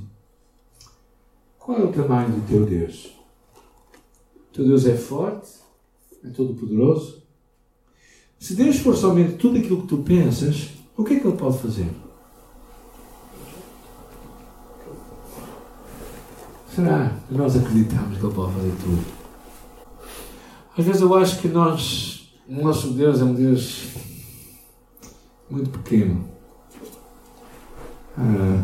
Qual 1.58 1.78
é 1.78 1.84
o 1.84 1.91
tamanho 1.91 2.32
do 2.32 2.48
teu 2.48 2.65
Deus? 2.65 3.15
O 4.50 4.54
teu 4.54 4.65
Deus 4.65 4.86
é 4.86 4.96
forte? 4.96 5.50
É 6.24 6.30
todo-poderoso? 6.30 7.24
Se 8.39 8.56
Deus 8.56 8.78
for 8.78 8.96
somente 8.96 9.38
tudo 9.38 9.58
aquilo 9.58 9.82
que 9.82 9.88
tu 9.88 10.00
pensas, 10.00 10.81
o 11.02 11.04
que 11.04 11.16
é 11.16 11.20
que 11.20 11.28
Ele 11.28 11.38
pode 11.38 11.58
fazer? 11.58 11.90
Será 16.74 17.18
que 17.28 17.34
nós 17.34 17.56
acreditamos 17.58 18.18
que 18.18 18.26
Ele 18.26 18.34
pode 18.34 18.54
fazer 18.54 18.74
tudo? 18.82 19.04
Às 20.78 20.86
vezes 20.86 21.02
eu 21.02 21.14
acho 21.16 21.42
que 21.42 21.48
nós, 21.48 22.32
o 22.48 22.62
nosso 22.62 22.92
Deus 22.92 23.20
é 23.20 23.24
um 23.24 23.34
Deus 23.34 23.88
muito 25.50 25.70
pequeno. 25.72 26.24
Ah, 28.18 28.64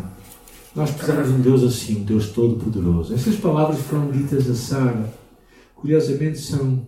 nós 0.74 0.90
precisamos 0.92 1.28
de 1.28 1.34
um 1.34 1.40
Deus 1.40 1.62
assim, 1.64 2.00
um 2.00 2.04
Deus 2.04 2.30
todo-poderoso. 2.30 3.14
Essas 3.14 3.36
palavras 3.36 3.80
foram 3.80 4.10
ditas 4.10 4.48
a 4.48 4.54
Sara. 4.54 5.12
Curiosamente, 5.74 6.38
são, 6.38 6.86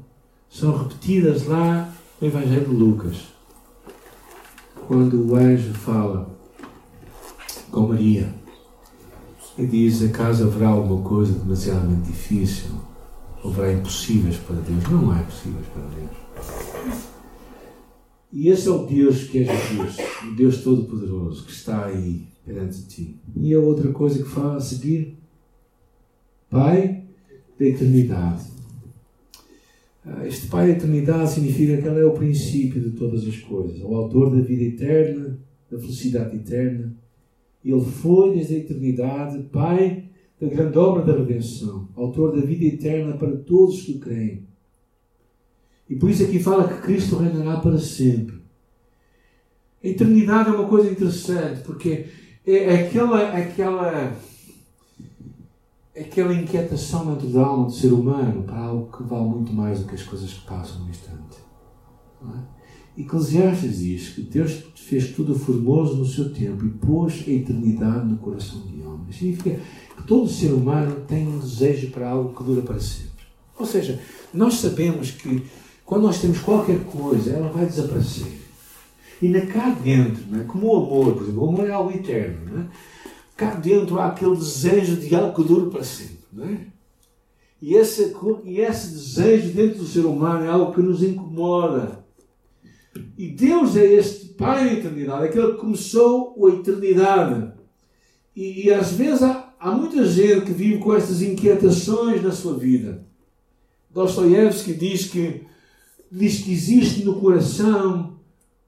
são 0.48 0.76
repetidas 0.76 1.46
lá 1.46 1.92
no 2.20 2.28
Evangelho 2.28 2.66
de 2.66 2.74
Lucas. 2.74 3.39
Quando 4.90 5.24
o 5.24 5.36
anjo 5.36 5.72
fala 5.72 6.36
com 7.70 7.86
Maria 7.86 8.34
e 9.56 9.64
diz: 9.64 10.02
Acaso 10.02 10.42
haverá 10.42 10.66
alguma 10.66 11.00
coisa 11.08 11.32
demasiadamente 11.32 12.10
difícil? 12.10 12.70
Haverá 13.44 13.72
impossíveis 13.72 14.36
para 14.38 14.56
Deus? 14.56 14.82
Não 14.90 15.12
há 15.12 15.20
impossíveis 15.20 15.64
para 15.66 15.82
Deus. 15.82 17.04
E 18.32 18.48
esse 18.48 18.66
é 18.66 18.70
o 18.72 18.84
Deus 18.84 19.28
que 19.28 19.38
é 19.38 19.44
Jesus, 19.44 19.96
o 20.28 20.34
Deus 20.34 20.64
Todo-Poderoso 20.64 21.44
que 21.44 21.52
está 21.52 21.84
aí 21.84 22.26
perante 22.44 22.82
ti. 22.88 23.16
E 23.36 23.54
a 23.54 23.60
outra 23.60 23.92
coisa 23.92 24.20
que 24.20 24.28
fala 24.28 24.56
a 24.56 24.60
seguir: 24.60 25.16
Pai 26.50 27.04
da 27.56 27.64
eternidade. 27.64 28.59
Ah, 30.04 30.26
este 30.26 30.46
Pai 30.46 30.68
da 30.68 30.72
eternidade 30.72 31.30
significa 31.30 31.80
que 31.80 31.88
Ele 31.88 32.00
é 32.00 32.04
o 32.04 32.12
princípio 32.12 32.80
de 32.80 32.90
todas 32.90 33.26
as 33.26 33.36
coisas, 33.38 33.80
o 33.82 33.94
autor 33.94 34.34
da 34.34 34.40
vida 34.40 34.64
eterna, 34.64 35.38
da 35.70 35.78
felicidade 35.78 36.36
eterna. 36.36 36.94
Ele 37.64 37.80
foi 37.80 38.34
desde 38.34 38.54
a 38.54 38.58
eternidade 38.58 39.42
Pai 39.52 40.04
da 40.40 40.48
grande 40.48 40.78
obra 40.78 41.04
da 41.04 41.18
redenção, 41.18 41.88
autor 41.94 42.34
da 42.34 42.40
vida 42.40 42.64
eterna 42.64 43.12
para 43.16 43.36
todos 43.36 43.82
que 43.82 43.98
creem. 43.98 44.48
E 45.88 45.96
por 45.96 46.08
isso 46.08 46.22
aqui 46.22 46.38
fala 46.38 46.66
que 46.66 46.82
Cristo 46.82 47.16
reinará 47.16 47.60
para 47.60 47.76
sempre. 47.76 48.36
A 49.82 49.88
eternidade 49.88 50.48
é 50.48 50.52
uma 50.52 50.68
coisa 50.68 50.90
interessante, 50.90 51.62
porque 51.62 52.06
é 52.46 52.74
aquela, 52.74 53.36
aquela, 53.36 54.16
aquela 56.00 56.34
inquietação 56.34 57.06
dentro 57.06 57.28
da 57.28 57.42
alma 57.42 57.66
do 57.66 57.72
ser 57.72 57.92
humano 57.92 58.42
para 58.42 58.58
algo 58.58 58.96
que 58.96 59.02
vale 59.02 59.24
muito 59.24 59.52
mais 59.52 59.80
do 59.80 59.86
que 59.86 59.94
as 59.94 60.02
coisas 60.02 60.32
que 60.32 60.46
passam 60.46 60.80
no 60.80 60.90
instante. 60.90 61.38
Não 62.22 62.30
é? 62.30 62.60
Eclesiastes 63.00 63.78
diz 63.78 64.08
que 64.10 64.22
Deus 64.22 64.64
fez 64.74 65.12
tudo 65.12 65.38
formoso 65.38 65.96
no 65.96 66.04
seu 66.04 66.32
tempo 66.32 66.66
e 66.66 66.70
pôs 66.70 67.24
a 67.26 67.30
eternidade 67.30 68.06
no 68.06 68.18
coração 68.18 68.60
de 68.62 68.82
homens. 68.82 69.16
Significa 69.16 69.58
que 69.96 70.02
todo 70.02 70.28
ser 70.28 70.52
humano 70.52 70.96
tem 71.06 71.26
um 71.26 71.38
desejo 71.38 71.90
para 71.90 72.10
algo 72.10 72.34
que 72.36 72.44
dura 72.44 72.62
para 72.62 72.80
sempre. 72.80 73.10
Ou 73.58 73.64
seja, 73.64 74.00
nós 74.34 74.54
sabemos 74.54 75.12
que 75.12 75.42
quando 75.84 76.02
nós 76.02 76.20
temos 76.20 76.40
qualquer 76.40 76.80
coisa, 76.84 77.30
ela 77.30 77.50
vai 77.50 77.66
desaparecer. 77.66 78.40
E 79.22 79.28
na 79.28 79.40
cá 79.42 79.70
dentro, 79.70 80.22
é? 80.38 80.44
como 80.44 80.66
o 80.66 80.76
amor, 80.76 81.14
por 81.14 81.22
exemplo, 81.22 81.44
o 81.44 81.48
amor 81.48 81.68
é 81.68 81.72
algo 81.72 81.90
eterno. 81.90 82.58
É? 82.58 82.64
Cá 83.40 83.54
dentro 83.54 83.98
há 83.98 84.08
aquele 84.08 84.36
desejo 84.36 84.96
de 84.96 85.14
algo 85.14 85.34
que 85.34 85.48
dure 85.48 85.70
para 85.70 85.82
sempre. 85.82 86.18
É? 86.42 86.58
E, 87.62 87.74
esse, 87.74 88.14
e 88.44 88.60
esse 88.60 88.90
desejo 88.90 89.54
dentro 89.54 89.78
do 89.78 89.86
ser 89.86 90.04
humano 90.04 90.44
é 90.44 90.48
algo 90.48 90.74
que 90.74 90.82
nos 90.82 91.02
incomoda. 91.02 92.04
E 93.16 93.28
Deus 93.28 93.76
é 93.76 93.94
este 93.94 94.26
Pai 94.34 94.66
da 94.66 94.72
eternidade, 94.74 95.24
aquele 95.24 95.52
que 95.52 95.58
começou 95.58 96.36
a 96.46 96.50
eternidade. 96.50 97.50
E, 98.36 98.66
e 98.66 98.74
às 98.74 98.92
vezes 98.92 99.22
há, 99.22 99.54
há 99.58 99.70
muita 99.70 100.04
gente 100.04 100.44
que 100.44 100.52
vive 100.52 100.76
com 100.76 100.94
estas 100.94 101.22
inquietações 101.22 102.22
na 102.22 102.32
sua 102.32 102.58
vida. 102.58 103.06
Dostoiévski 103.88 104.74
diz 104.74 105.06
que 105.06 105.46
diz 106.12 106.42
que 106.42 106.52
existe 106.52 107.04
no 107.04 107.18
coração 107.18 108.18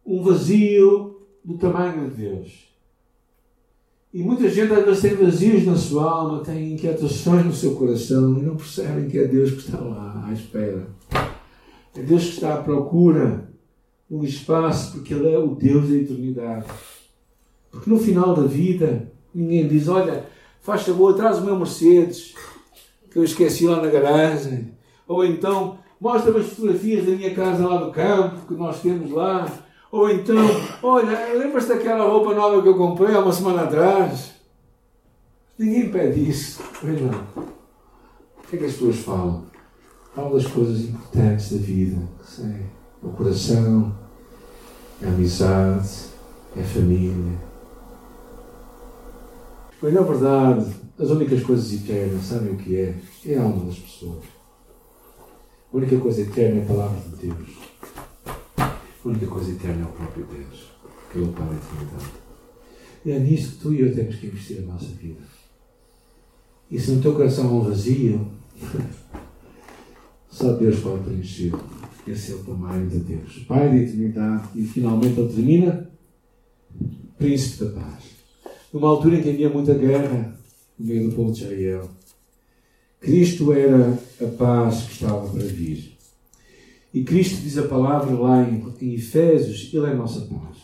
um 0.06 0.22
vazio 0.22 1.20
do 1.44 1.58
tamanho 1.58 2.08
de 2.08 2.16
Deus. 2.16 2.71
E 4.12 4.22
muita 4.22 4.46
gente 4.50 4.70
às 4.74 4.84
vezes 4.84 5.00
tem 5.00 5.14
vazios 5.14 5.64
na 5.64 5.74
sua 5.74 6.10
alma, 6.10 6.44
tem 6.44 6.74
inquietações 6.74 7.46
no 7.46 7.52
seu 7.52 7.74
coração 7.74 8.38
e 8.38 8.42
não 8.42 8.56
percebem 8.56 9.08
que 9.08 9.18
é 9.18 9.26
Deus 9.26 9.52
que 9.52 9.60
está 9.60 9.80
lá 9.80 10.26
à 10.28 10.32
espera. 10.32 10.86
É 11.96 12.02
Deus 12.02 12.24
que 12.24 12.34
está 12.34 12.54
à 12.54 12.56
procura 12.58 13.48
no 14.10 14.22
espaço, 14.22 14.92
porque 14.92 15.14
Ele 15.14 15.32
é 15.32 15.38
o 15.38 15.54
Deus 15.54 15.88
da 15.88 15.94
eternidade. 15.94 16.66
Porque 17.70 17.88
no 17.88 17.98
final 17.98 18.34
da 18.34 18.42
vida, 18.42 19.10
ninguém 19.34 19.66
diz: 19.66 19.88
Olha, 19.88 20.26
faz 20.60 20.82
favor, 20.82 21.14
traz 21.14 21.38
o 21.38 21.44
meu 21.46 21.56
Mercedes, 21.56 22.34
que 23.10 23.18
eu 23.18 23.24
esqueci 23.24 23.66
lá 23.66 23.80
na 23.80 23.88
garagem. 23.88 24.72
Ou 25.08 25.24
então, 25.24 25.78
mostra-me 25.98 26.40
as 26.40 26.48
fotografias 26.48 27.06
da 27.06 27.12
minha 27.12 27.34
casa 27.34 27.66
lá 27.66 27.78
do 27.78 27.90
campo 27.90 28.46
que 28.46 28.54
nós 28.54 28.82
temos 28.82 29.10
lá. 29.10 29.50
Ou 29.92 30.10
então, 30.10 30.38
olha, 30.82 31.34
lembras-te 31.34 31.68
daquela 31.68 32.06
roupa 32.06 32.34
nova 32.34 32.62
que 32.62 32.68
eu 32.68 32.78
comprei 32.78 33.14
há 33.14 33.20
uma 33.20 33.30
semana 33.30 33.64
atrás? 33.64 34.32
Ninguém 35.58 35.90
pede 35.90 36.30
isso. 36.30 36.62
Veja 36.82 37.10
O 37.36 38.48
que 38.48 38.56
é 38.56 38.58
que 38.58 38.64
as 38.64 38.72
pessoas 38.72 38.96
falam? 39.00 39.44
Falam 40.14 40.32
das 40.32 40.46
coisas 40.46 40.80
importantes 40.80 41.52
da 41.52 41.58
vida. 41.58 41.98
Sei. 42.24 42.62
O 43.02 43.10
coração, 43.10 43.94
a 45.04 45.08
amizade, 45.08 45.90
a 46.58 46.62
família. 46.62 47.38
Mas 49.82 49.92
na 49.92 50.00
verdade, 50.00 50.74
as 50.98 51.10
únicas 51.10 51.42
coisas 51.42 51.70
eternas, 51.70 52.24
sabem 52.24 52.54
o 52.54 52.56
que 52.56 52.76
é? 52.78 52.94
É 53.26 53.36
a 53.36 53.42
alma 53.42 53.66
das 53.66 53.78
pessoas. 53.78 54.24
A 55.70 55.76
única 55.76 55.98
coisa 55.98 56.22
eterna 56.22 56.60
é 56.60 56.64
a 56.64 56.66
palavra 56.66 56.98
de 57.10 57.26
Deus. 57.26 57.71
A 59.04 59.08
única 59.08 59.26
coisa 59.26 59.50
eterna 59.50 59.82
é 59.82 59.84
o 59.84 59.92
próprio 59.92 60.26
Deus, 60.26 60.72
que 61.10 61.18
é 61.18 61.22
o 61.22 61.28
Pai 61.28 61.46
da 61.46 61.54
eternidade. 61.54 62.22
É 63.04 63.18
nisso 63.18 63.52
que 63.52 63.58
tu 63.58 63.74
e 63.74 63.80
eu 63.80 63.94
temos 63.94 64.16
que 64.16 64.26
investir 64.26 64.58
a 64.58 64.62
nossa 64.62 64.86
vida. 64.86 65.20
E 66.70 66.78
se 66.78 66.92
no 66.92 67.02
teu 67.02 67.14
coração 67.14 67.48
há 67.48 67.52
um 67.52 67.60
vazio, 67.62 68.30
só 70.30 70.52
Deus 70.52 70.78
pode 70.80 71.04
preencher. 71.04 71.52
Esse 72.06 72.32
é 72.32 72.34
o 72.34 72.44
tamanho 72.44 72.88
de 72.88 72.98
Deus. 72.98 73.44
Pai 73.48 73.68
da 73.68 73.76
eternidade. 73.76 74.48
E 74.54 74.64
finalmente 74.64 75.18
ele 75.18 75.32
termina. 75.32 75.90
Príncipe 77.18 77.64
da 77.64 77.80
paz. 77.80 78.04
Numa 78.72 78.88
altura 78.88 79.16
em 79.16 79.22
que 79.22 79.30
havia 79.30 79.48
muita 79.48 79.74
guerra 79.74 80.36
no 80.78 80.86
meio 80.86 81.10
do 81.10 81.14
povo 81.14 81.32
de 81.32 81.44
Israel 81.44 81.88
Cristo 83.02 83.52
era 83.52 83.98
a 84.20 84.26
paz 84.38 84.84
que 84.84 84.92
estava 84.92 85.28
para 85.28 85.42
vir. 85.42 85.91
E 86.92 87.02
Cristo 87.04 87.40
diz 87.42 87.56
a 87.56 87.66
palavra 87.66 88.14
lá 88.14 88.42
em, 88.42 88.62
em 88.80 88.94
Efésios, 88.94 89.70
Ele 89.72 89.86
é 89.86 89.90
a 89.90 89.96
nossa 89.96 90.20
paz. 90.22 90.58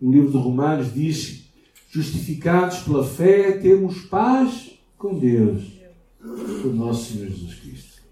No 0.00 0.12
livro 0.12 0.30
de 0.30 0.36
Romanos 0.36 0.92
diz: 0.92 1.50
justificados 1.90 2.80
pela 2.80 3.04
fé, 3.04 3.52
temos 3.52 4.02
paz 4.02 4.78
com 4.98 5.18
Deus, 5.18 5.64
por 6.62 6.74
nosso 6.74 7.12
Senhor 7.12 7.28
Jesus 7.28 7.54
Cristo. 7.54 8.02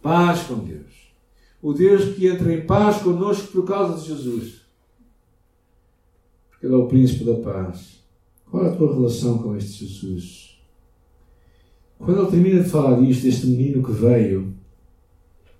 Paz 0.00 0.44
com 0.44 0.58
Deus. 0.58 1.12
O 1.60 1.72
Deus 1.72 2.16
que 2.16 2.26
entra 2.26 2.52
em 2.52 2.66
paz 2.66 3.02
conosco 3.02 3.52
por 3.52 3.64
causa 3.64 4.00
de 4.00 4.08
Jesus. 4.08 4.62
Porque 6.50 6.66
Ele 6.66 6.74
é 6.74 6.78
o 6.78 6.88
príncipe 6.88 7.24
da 7.24 7.34
paz. 7.34 8.02
Qual 8.50 8.66
é 8.66 8.68
a 8.68 8.76
tua 8.76 8.92
relação 8.92 9.38
com 9.38 9.56
este 9.56 9.86
Jesus? 9.86 10.60
Quando 11.98 12.20
ele 12.20 12.30
termina 12.30 12.62
de 12.62 12.68
falar 12.68 13.00
disto, 13.00 13.22
deste 13.22 13.46
menino 13.46 13.82
que 13.82 13.92
veio, 13.92 14.52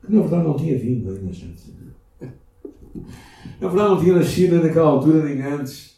que 0.07 0.13
na 0.13 0.21
verdade 0.21 0.45
não 0.45 0.57
tinha 0.57 0.79
vindo 0.79 1.11
ainda, 1.11 1.33
gente. 1.33 1.73
Na 3.61 3.69
verdade 3.69 3.95
não 3.95 4.01
tinha 4.01 4.17
nascido 4.17 4.63
naquela 4.63 4.89
altura 4.89 5.25
nem 5.25 5.43
antes. 5.43 5.93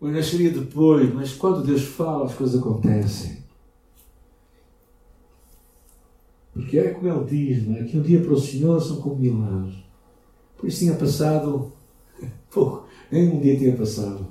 Ou 0.00 0.10
nasceria 0.10 0.50
depois, 0.50 1.12
mas 1.12 1.34
quando 1.34 1.64
Deus 1.64 1.82
fala, 1.82 2.24
as 2.24 2.34
coisas 2.34 2.60
acontecem. 2.60 3.40
Porque 6.52 6.78
é 6.78 6.90
como 6.90 7.08
ele 7.08 7.24
diz, 7.24 7.66
não 7.66 7.76
é? 7.76 7.84
que 7.84 7.98
um 7.98 8.02
dia 8.02 8.20
para 8.20 8.32
o 8.32 8.40
Senhor 8.40 8.80
são 8.80 8.96
como 8.96 9.16
mil 9.16 9.42
anos. 9.42 9.74
Por 10.56 10.68
isso 10.68 10.78
tinha 10.78 10.94
passado, 10.94 11.72
pouco, 12.50 12.86
nem 13.10 13.28
um 13.28 13.40
dia 13.40 13.56
tinha 13.58 13.76
passado. 13.76 14.26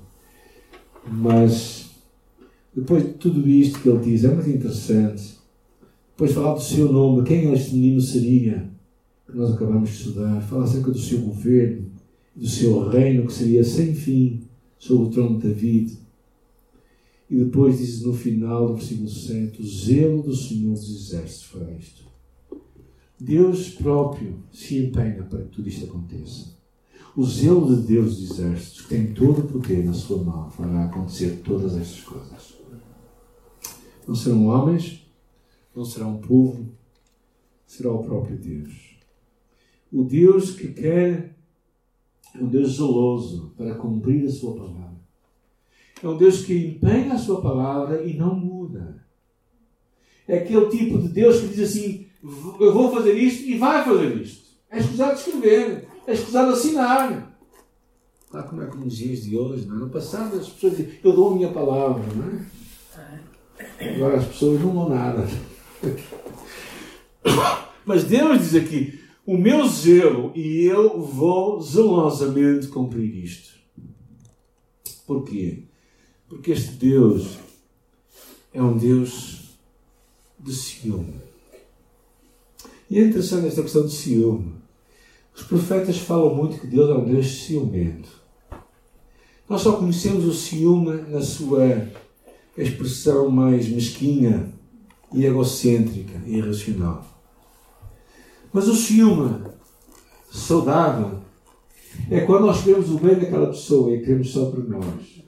Mas 1.08 1.92
depois 2.76 3.04
de 3.04 3.14
tudo 3.14 3.48
isto 3.48 3.80
que 3.80 3.90
ele 3.90 4.04
diz, 4.04 4.24
é 4.24 4.34
muito 4.34 4.50
interessante. 4.50 5.38
Depois 6.12 6.34
falar 6.34 6.54
do 6.54 6.62
seu 6.62 6.92
nome, 6.92 7.24
quem 7.24 7.54
este 7.54 7.74
menino 7.76 8.02
seria, 8.02 8.70
que 9.30 9.38
nós 9.38 9.54
acabamos 9.54 9.90
de 9.90 9.96
estudar. 9.96 10.42
Fala 10.42 10.64
acerca 10.64 10.92
do 10.92 11.00
seu 11.00 11.20
governo, 11.20 11.92
do 12.36 12.48
seu 12.48 12.90
reino, 12.90 13.28
que 13.28 13.34
seria 13.34 13.64
sem 13.64 13.94
fim, 13.94 14.44
sobre 14.78 15.08
o 15.08 15.10
trono 15.10 15.40
de 15.40 15.48
David. 15.48 15.98
E 17.30 17.36
depois 17.36 17.78
diz 17.78 18.02
no 18.02 18.14
final 18.14 18.68
do 18.68 18.76
versículo 18.76 19.10
7: 19.10 19.62
O 19.62 19.68
zelo 19.68 20.24
do 20.24 20.36
Senhor 20.36 20.74
dos 20.74 20.90
Exércitos 20.90 21.44
fará 21.44 21.72
isto. 21.74 22.04
Deus 23.20 23.70
próprio 23.70 24.40
se 24.52 24.78
empenha 24.78 25.24
para 25.24 25.44
que 25.44 25.50
tudo 25.50 25.68
isto 25.68 25.86
aconteça. 25.86 26.58
O 27.16 27.26
zelo 27.26 27.76
de 27.76 27.86
Deus 27.86 28.18
dos 28.18 28.32
Exércitos, 28.32 28.82
que 28.82 28.90
tem 28.90 29.14
todo 29.14 29.42
o 29.42 29.48
poder 29.48 29.84
na 29.86 29.94
sua 29.94 30.24
mão, 30.24 30.50
fará 30.50 30.86
acontecer 30.86 31.42
todas 31.44 31.76
estas 31.76 32.02
coisas. 32.02 32.58
Não 34.08 34.16
serão 34.16 34.48
homens, 34.48 35.06
não 35.76 35.84
será 35.84 36.08
um 36.08 36.18
povo, 36.18 36.66
será 37.68 37.92
o 37.92 38.04
próprio 38.04 38.38
Deus. 38.38 38.89
O 39.92 40.04
Deus 40.04 40.52
que 40.52 40.70
quer 40.70 41.36
é 42.36 42.38
um 42.38 42.48
Deus 42.48 42.78
zeloso 42.78 43.54
para 43.58 43.76
cumprir 43.76 44.26
a 44.26 44.32
sua 44.32 44.56
palavra. 44.56 45.00
É 46.02 46.08
um 46.08 46.18
Deus 46.18 46.46
que 46.46 46.56
empenha 46.56 47.14
a 47.14 47.18
sua 47.18 47.42
palavra 47.42 48.04
e 48.04 48.16
não 48.16 48.36
muda. 48.36 49.04
É 50.28 50.38
aquele 50.38 50.70
tipo 50.70 51.00
de 51.00 51.10
Deus 51.10 51.42
que 51.42 51.48
diz 51.48 51.70
assim: 51.70 52.08
Eu 52.60 52.74
vou 52.74 52.92
fazer 52.92 53.14
isto 53.14 53.44
e 53.44 53.58
vai 53.58 53.84
fazer 53.84 54.16
isto. 54.18 54.50
É 54.70 54.78
escusado 54.78 55.14
escrever, 55.14 55.88
é 56.06 56.14
escusado 56.14 56.52
assinar. 56.52 57.36
Claro, 58.30 58.48
como 58.48 58.62
é 58.62 58.68
como 58.68 58.86
nos 58.86 58.96
dias 58.96 59.24
de 59.24 59.36
hoje, 59.36 59.66
não 59.66 59.78
é? 59.78 59.80
No 59.80 59.90
passado 59.90 60.38
as 60.38 60.48
pessoas 60.48 60.78
diziam: 60.78 60.96
Eu 61.04 61.14
dou 61.14 61.32
a 61.32 61.36
minha 61.36 61.52
palavra, 61.52 62.04
não 62.16 62.28
é? 62.28 62.46
Agora 63.96 64.18
as 64.18 64.28
pessoas 64.28 64.62
não 64.62 64.74
dão 64.74 64.90
nada. 64.90 65.28
Mas 67.86 68.04
Deus 68.04 68.40
diz 68.40 68.56
aqui: 68.56 68.99
o 69.30 69.38
meu 69.38 69.68
zelo 69.68 70.32
e 70.34 70.64
eu 70.64 71.00
vou 71.00 71.62
zelosamente 71.62 72.68
cumprir 72.68 73.24
isto. 73.24 73.60
Porquê? 75.06 75.66
Porque 76.28 76.50
este 76.50 76.72
Deus 76.72 77.38
é 78.52 78.60
um 78.60 78.76
Deus 78.76 79.56
de 80.40 80.52
ciúme. 80.52 81.22
E 82.90 82.98
é 82.98 83.04
interessante 83.04 83.46
esta 83.46 83.62
questão 83.62 83.86
de 83.86 83.94
ciúme. 83.94 84.56
Os 85.36 85.44
profetas 85.44 86.00
falam 86.00 86.34
muito 86.34 86.60
que 86.60 86.66
Deus 86.66 86.90
é 86.90 86.94
um 86.96 87.06
Deus 87.06 87.28
ciumento. 87.28 88.10
Nós 89.48 89.62
só 89.62 89.74
conhecemos 89.74 90.26
o 90.26 90.34
ciúme 90.34 91.04
na 91.04 91.22
sua 91.22 91.88
expressão 92.58 93.30
mais 93.30 93.70
mesquinha 93.70 94.52
e 95.14 95.24
egocêntrica 95.24 96.20
e 96.26 96.38
irracional. 96.38 97.09
Mas 98.52 98.68
o 98.68 98.76
ciúme 98.76 99.46
saudável 100.32 101.20
é 102.10 102.22
quando 102.22 102.48
nós 102.48 102.64
queremos 102.64 102.90
o 102.90 103.00
bem 103.00 103.16
daquela 103.16 103.48
pessoa 103.48 103.94
e 103.94 104.00
queremos 104.00 104.32
só 104.32 104.50
para 104.50 104.64
nós. 104.64 105.24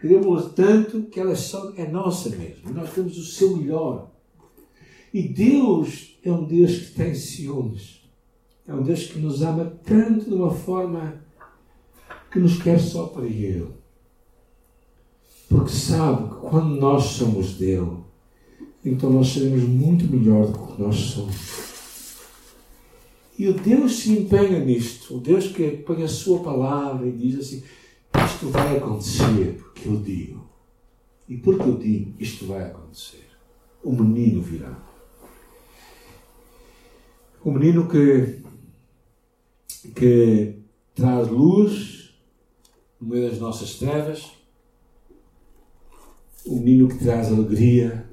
Queremos 0.00 0.52
tanto 0.54 1.02
que 1.04 1.20
ela 1.20 1.36
só 1.36 1.72
é 1.76 1.86
nossa 1.86 2.30
mesmo. 2.30 2.72
Nós 2.72 2.90
queremos 2.90 3.16
o 3.16 3.24
seu 3.24 3.56
melhor. 3.56 4.10
E 5.14 5.22
Deus 5.28 6.18
é 6.24 6.32
um 6.32 6.44
Deus 6.44 6.78
que 6.78 6.94
tem 6.94 7.14
ciúmes. 7.14 8.02
É 8.66 8.74
um 8.74 8.82
Deus 8.82 9.04
que 9.04 9.18
nos 9.18 9.42
ama 9.42 9.78
tanto 9.84 10.24
de 10.24 10.34
uma 10.34 10.50
forma 10.50 11.22
que 12.30 12.38
nos 12.38 12.60
quer 12.60 12.80
só 12.80 13.06
para 13.06 13.26
Ele. 13.26 13.68
Porque 15.48 15.70
sabe 15.70 16.30
que 16.30 16.36
quando 16.48 16.80
nós 16.80 17.04
somos 17.04 17.54
dele, 17.54 17.98
então 18.84 19.10
nós 19.10 19.28
seremos 19.28 19.62
muito 19.64 20.10
melhor 20.10 20.46
do 20.46 20.58
que 20.58 20.82
nós 20.82 20.96
somos. 20.96 21.61
E 23.38 23.48
o 23.48 23.54
Deus 23.54 23.96
se 23.96 24.12
empenha 24.12 24.58
nisto. 24.58 25.16
O 25.16 25.20
Deus 25.20 25.48
que 25.48 25.70
põe 25.70 26.02
a 26.02 26.08
sua 26.08 26.40
palavra 26.40 27.06
e 27.06 27.12
diz 27.12 27.38
assim: 27.38 27.62
isto 28.24 28.48
vai 28.50 28.76
acontecer 28.76 29.56
porque 29.58 29.88
eu 29.88 29.96
digo. 29.96 30.50
E 31.28 31.36
porque 31.36 31.62
eu 31.62 31.78
digo, 31.78 32.14
isto 32.18 32.46
vai 32.46 32.64
acontecer. 32.64 33.24
O 33.82 33.92
menino 33.92 34.42
virá. 34.42 34.76
O 37.42 37.50
menino 37.50 37.88
que, 37.88 38.42
que 39.94 40.58
traz 40.94 41.28
luz 41.28 42.14
no 43.00 43.08
meio 43.08 43.30
das 43.30 43.38
nossas 43.38 43.74
trevas. 43.74 44.30
O 46.44 46.56
menino 46.56 46.88
que 46.88 46.98
traz 46.98 47.28
alegria 47.28 48.06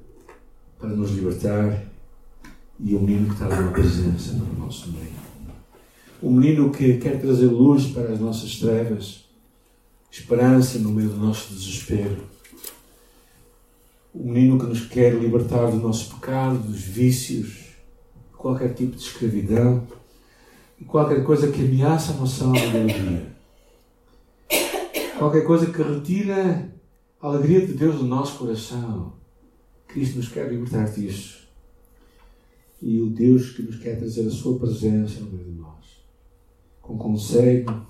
para 0.79 0.89
nos 0.89 1.11
libertar 1.11 1.88
e 2.79 2.95
o 2.95 3.01
menino 3.01 3.29
que 3.29 3.37
traz 3.37 3.59
uma 3.59 3.71
presença 3.71 4.33
no 4.33 4.65
nosso 4.65 4.91
meio. 4.91 5.19
O 6.21 6.31
menino 6.31 6.71
que 6.71 6.97
quer 6.97 7.19
trazer 7.19 7.47
luz 7.47 7.87
para 7.87 8.13
as 8.13 8.19
nossas 8.19 8.57
trevas, 8.57 9.25
esperança 10.09 10.79
no 10.79 10.91
meio 10.91 11.09
do 11.09 11.17
nosso 11.17 11.53
desespero. 11.53 12.23
O 14.13 14.31
menino 14.31 14.57
que 14.57 14.65
nos 14.65 14.85
quer 14.85 15.13
libertar 15.13 15.69
do 15.69 15.77
nosso 15.77 16.15
pecado, 16.15 16.57
dos 16.59 16.81
vícios, 16.81 17.69
qualquer 18.37 18.73
tipo 18.73 18.95
de 18.95 19.03
escravidão 19.03 19.85
e 20.79 20.85
qualquer 20.85 21.23
coisa 21.23 21.51
que 21.51 21.61
ameaça 21.61 22.13
a 22.13 22.15
nossa 22.15 22.49
de 22.51 22.59
alegria. 22.59 23.35
Qualquer 25.17 25.45
coisa 25.45 25.67
que 25.67 25.81
retira 25.81 26.73
a 27.21 27.27
alegria 27.27 27.65
de 27.65 27.73
Deus 27.73 27.97
do 27.97 28.05
nosso 28.05 28.39
coração. 28.39 29.13
Cristo 29.87 30.17
nos 30.17 30.29
quer 30.29 30.49
libertar 30.49 30.89
disso 30.89 31.48
e 32.81 32.99
o 33.01 33.09
Deus 33.09 33.51
que 33.51 33.61
nos 33.61 33.77
quer 33.77 33.97
trazer 33.97 34.27
a 34.27 34.31
sua 34.31 34.57
presença 34.57 35.19
no 35.21 35.31
meio 35.31 35.45
de 35.45 35.59
nós. 35.59 36.03
Com 36.81 36.97
conselho, 36.97 37.85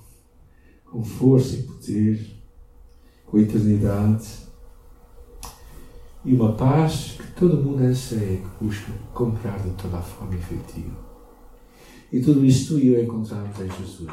com 0.84 1.04
força 1.04 1.56
e 1.56 1.62
poder, 1.62 2.26
com 3.26 3.38
eternidade 3.38 4.40
e 6.24 6.34
uma 6.34 6.52
paz 6.52 7.16
que 7.18 7.32
todo 7.32 7.62
mundo 7.62 7.82
anseia, 7.82 8.38
que 8.38 8.64
busca 8.64 8.92
comprar 9.14 9.58
de 9.62 9.70
toda 9.70 9.98
a 9.98 10.02
forma 10.02 10.34
efetiva. 10.34 10.96
E 12.12 12.20
tudo 12.20 12.44
isso 12.44 12.74
tu 12.74 12.78
e 12.78 12.88
eu 12.88 13.02
encontramos 13.02 13.58
em 13.58 13.70
Jesus. 13.70 14.12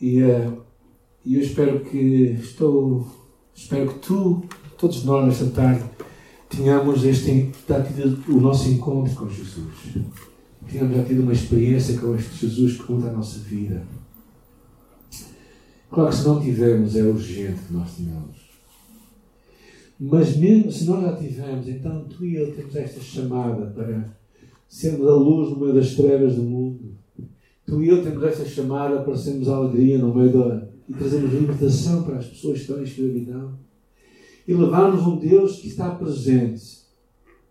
E 0.00 0.22
uh, 0.22 0.62
eu 1.24 1.40
espero 1.40 1.80
que 1.80 2.36
estou, 2.38 3.06
espero 3.54 3.88
que 3.92 3.98
tu, 4.00 4.42
todos 4.76 5.04
nós 5.04 5.24
nesta 5.24 5.46
tarde, 5.46 5.84
tínhamos 6.54 7.04
este, 7.04 7.50
tido 7.66 8.32
o 8.32 8.40
nosso 8.40 8.68
encontro 8.68 9.14
com 9.14 9.28
Jesus. 9.28 9.74
Tínhamos 10.68 10.96
já 10.96 11.04
tido 11.04 11.22
uma 11.22 11.32
experiência 11.32 11.98
com 11.98 12.14
este 12.14 12.46
Jesus 12.46 12.80
que 12.80 12.92
muda 12.92 13.08
a 13.08 13.12
nossa 13.12 13.38
vida. 13.40 13.82
Claro 15.90 16.10
que 16.10 16.16
se 16.16 16.26
não 16.26 16.40
tivermos, 16.40 16.96
é 16.96 17.02
urgente 17.02 17.60
que 17.66 17.72
nós 17.72 17.94
tenhamos. 17.96 18.44
Mas 20.00 20.36
mesmo 20.36 20.72
se 20.72 20.84
nós 20.86 21.02
já 21.02 21.16
tivermos, 21.16 21.68
então 21.68 22.04
tu 22.04 22.24
e 22.24 22.34
eu 22.36 22.52
temos 22.54 22.74
esta 22.74 23.00
chamada 23.00 23.66
para 23.66 24.16
sermos 24.68 25.06
a 25.06 25.14
luz 25.14 25.50
no 25.50 25.60
meio 25.60 25.74
das 25.74 25.94
trevas 25.94 26.34
do 26.34 26.42
mundo. 26.42 26.96
Tu 27.66 27.82
e 27.82 27.88
eu 27.88 28.02
temos 28.02 28.22
esta 28.24 28.44
chamada 28.44 29.02
para 29.02 29.16
sermos 29.16 29.48
a 29.48 29.56
alegria 29.56 29.98
no 29.98 30.14
meio 30.14 30.32
da. 30.32 30.68
e 30.88 30.92
trazermos 30.92 31.32
libertação 31.32 32.02
para 32.02 32.16
as 32.16 32.26
pessoas 32.26 32.54
que 32.56 32.60
estão 32.62 32.80
em 32.80 32.84
escravidão 32.84 33.64
e 34.46 34.54
levarmos 34.54 35.06
um 35.06 35.16
Deus 35.16 35.56
que 35.56 35.68
está 35.68 35.90
presente. 35.90 36.84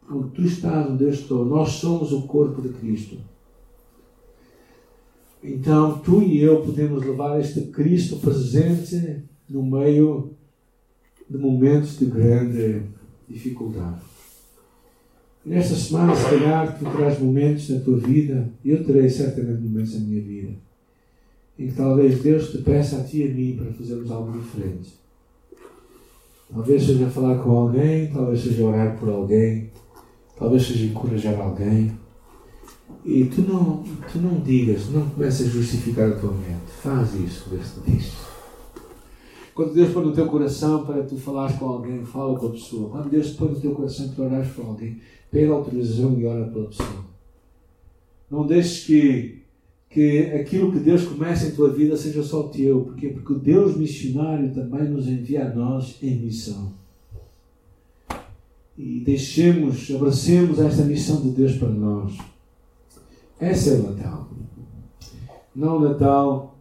Onde 0.09 0.29
tu 0.29 0.41
estás, 0.43 0.89
onde 0.89 1.03
eu 1.03 1.09
estou. 1.09 1.45
Nós 1.45 1.69
somos 1.69 2.11
o 2.11 2.23
corpo 2.23 2.61
de 2.61 2.69
Cristo. 2.69 3.17
Então, 5.43 5.99
tu 5.99 6.21
e 6.21 6.41
eu 6.41 6.61
podemos 6.61 7.03
levar 7.05 7.39
este 7.39 7.61
Cristo 7.63 8.17
presente 8.17 9.23
no 9.49 9.63
meio 9.63 10.31
de 11.29 11.37
momentos 11.37 11.97
de 11.97 12.05
grande 12.05 12.83
dificuldade. 13.27 14.01
Nesta 15.45 15.75
semana, 15.75 16.15
se 16.15 16.23
calhar, 16.23 16.79
tu 16.79 16.85
terás 16.85 17.19
momentos 17.19 17.69
na 17.69 17.81
tua 17.81 17.97
vida, 17.97 18.49
e 18.63 18.69
eu 18.69 18.85
terei 18.85 19.09
certamente 19.09 19.61
momentos 19.61 19.93
na 19.95 19.99
minha 19.99 20.21
vida, 20.21 20.53
em 21.59 21.67
que 21.67 21.75
talvez 21.75 22.21
Deus 22.21 22.49
te 22.49 22.59
peça 22.59 22.97
a 22.97 23.03
ti 23.03 23.17
e 23.17 23.29
a 23.29 23.33
mim 23.33 23.57
para 23.57 23.73
fazermos 23.73 24.09
algo 24.09 24.39
diferente. 24.39 25.02
Talvez 26.53 26.83
seja 26.83 27.09
falar 27.09 27.39
com 27.39 27.51
alguém, 27.51 28.11
talvez 28.11 28.41
seja 28.41 28.63
orar 28.63 28.95
por 28.97 29.09
alguém, 29.09 29.71
talvez 30.37 30.67
seja 30.67 30.85
encorajar 30.85 31.39
alguém. 31.39 31.91
E 33.03 33.25
tu 33.25 33.41
não, 33.41 33.83
tu 34.11 34.19
não 34.19 34.39
digas, 34.39 34.89
não 34.89 35.09
comeces 35.09 35.47
a 35.47 35.49
justificar 35.49 36.11
a 36.11 36.15
tua 36.15 36.31
mente. 36.31 36.71
Faz 36.81 37.15
isso, 37.15 37.49
te 37.49 37.91
diz. 37.91 38.13
Quando 39.55 39.73
Deus 39.73 39.91
põe 39.91 40.05
no 40.05 40.13
teu 40.13 40.27
coração 40.27 40.85
para 40.85 41.03
tu 41.03 41.17
falares 41.17 41.55
com 41.57 41.65
alguém, 41.65 42.05
fala 42.05 42.37
com 42.37 42.47
a 42.47 42.51
pessoa. 42.51 42.89
Quando 42.89 43.09
Deus 43.09 43.31
põe 43.31 43.49
no 43.49 43.59
teu 43.59 43.71
coração 43.71 44.09
para 44.09 44.25
orares 44.25 44.51
por 44.51 44.65
alguém, 44.65 45.01
pega 45.31 45.51
a 45.51 45.55
autorização 45.55 46.19
e 46.19 46.25
ora 46.25 46.45
pela 46.45 46.67
pessoa. 46.67 47.05
Não 48.29 48.47
deixes 48.47 48.85
que 48.85 49.42
que 49.93 50.21
aquilo 50.31 50.71
que 50.71 50.79
Deus 50.79 51.05
começa 51.05 51.45
em 51.45 51.51
tua 51.51 51.71
vida 51.71 51.95
seja 51.95 52.23
só 52.23 52.43
teu. 52.43 52.81
Porquê? 52.81 53.09
Porque 53.09 53.33
o 53.33 53.37
Deus 53.37 53.77
missionário 53.77 54.51
também 54.51 54.89
nos 54.89 55.07
envia 55.07 55.45
a 55.45 55.53
nós 55.53 55.99
em 56.01 56.15
missão. 56.15 56.73
E 58.75 59.01
deixemos, 59.01 59.91
abracemos 59.93 60.59
esta 60.59 60.83
missão 60.83 61.21
de 61.21 61.29
Deus 61.29 61.57
para 61.57 61.69
nós. 61.69 62.17
Essa 63.39 63.69
é 63.69 63.73
o 63.75 63.91
Natal. 63.91 64.29
Não 65.55 65.77
o 65.77 65.81
Natal 65.81 66.57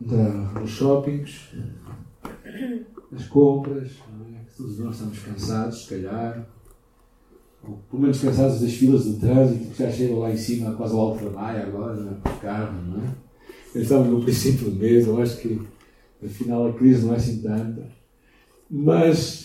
nos 0.00 0.70
shoppings, 0.70 1.48
nas 3.10 3.26
compras, 3.26 3.90
é? 4.34 4.40
todos 4.56 4.78
nós 4.78 4.94
estamos 4.94 5.18
cansados, 5.18 5.82
se 5.82 5.90
calhar, 5.90 6.48
pelo 7.62 8.02
menos 8.02 8.20
cansados 8.20 8.60
das 8.60 8.72
filas 8.72 9.04
de 9.04 9.14
trânsito, 9.14 9.70
que 9.70 9.82
já 9.82 9.90
chegam 9.90 10.18
lá 10.18 10.32
em 10.32 10.36
cima, 10.36 10.72
quase 10.72 10.94
ao 10.94 11.00
alto 11.00 11.24
da 11.24 11.30
maia 11.30 11.66
agora, 11.66 11.94
né, 11.94 12.16
por 12.22 12.40
carro, 12.40 12.80
não 12.82 13.04
é? 13.04 13.10
Estamos 13.74 14.08
no 14.08 14.22
princípio 14.22 14.70
do 14.70 14.76
mês, 14.76 15.06
eu 15.06 15.20
acho 15.20 15.36
que 15.36 15.60
afinal 16.24 16.68
a 16.68 16.72
crise 16.72 17.06
não 17.06 17.14
é 17.14 17.16
assim 17.16 17.40
tanta. 17.40 17.86
Mas 18.68 19.44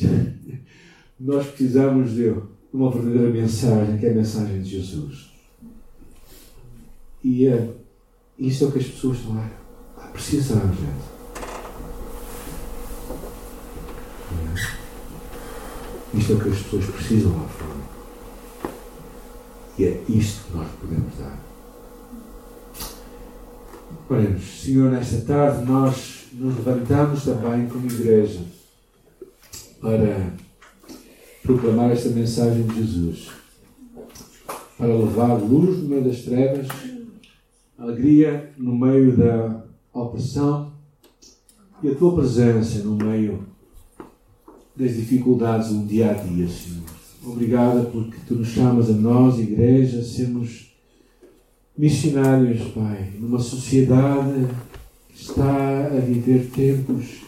nós 1.20 1.48
precisamos 1.48 2.12
de 2.12 2.34
uma 2.74 2.92
verdadeira 2.92 3.30
mensagem, 3.30 3.98
que 3.98 4.06
é 4.06 4.12
a 4.12 4.16
mensagem 4.16 4.62
de 4.62 4.70
Jesus. 4.70 5.32
E 7.24 7.48
é, 7.48 7.70
isso 8.38 8.66
é 8.66 8.68
o 8.68 8.72
que 8.72 8.80
as 8.80 8.86
pessoas 8.86 9.18
estão 9.18 9.38
a, 9.38 9.50
a 10.04 10.08
precisar, 10.08 10.62
gente. 10.62 11.16
Isto 16.18 16.32
é 16.32 16.36
o 16.36 16.40
que 16.40 16.50
as 16.50 16.60
pessoas 16.60 16.86
precisam 16.86 17.38
lá 17.38 17.48
fora. 17.48 17.75
E 19.78 19.86
é 19.86 20.04
isto 20.08 20.46
que 20.46 20.58
nós 20.58 20.68
podemos 20.80 21.18
dar. 21.18 21.44
Oremos, 24.10 24.62
Senhor, 24.62 24.92
nesta 24.92 25.22
tarde 25.22 25.66
nós 25.66 26.28
nos 26.34 26.56
levantamos 26.58 27.24
também 27.24 27.68
como 27.68 27.86
igreja 27.86 28.42
para 29.82 30.34
proclamar 31.44 31.92
esta 31.92 32.10
mensagem 32.10 32.64
de 32.64 32.76
Jesus, 32.76 33.30
para 34.78 34.96
levar 34.96 35.36
luz 35.36 35.78
no 35.80 35.90
meio 35.90 36.04
das 36.04 36.22
trevas, 36.22 36.68
alegria 37.78 38.52
no 38.58 38.76
meio 38.76 39.16
da 39.16 39.64
opressão 39.94 40.74
e 41.84 41.90
a 41.90 41.96
tua 41.96 42.16
presença 42.16 42.80
no 42.80 42.96
meio 42.96 43.46
das 44.76 44.96
dificuldades 44.96 45.70
do 45.70 45.86
dia 45.86 46.12
a 46.12 46.14
dia, 46.14 46.48
Senhor. 46.48 46.95
Obrigada 47.26 47.84
porque 47.86 48.18
tu 48.28 48.36
nos 48.36 48.50
chamas 48.50 48.90
a 48.90 48.94
nós, 48.94 49.40
igreja, 49.40 50.00
a 50.00 50.04
sermos 50.04 50.74
missionários, 51.78 52.62
Pai, 52.72 53.12
numa 53.20 53.40
sociedade 53.40 54.48
que 55.10 55.22
está 55.22 55.88
a 55.88 56.00
viver 56.00 56.50
tempos 56.52 57.22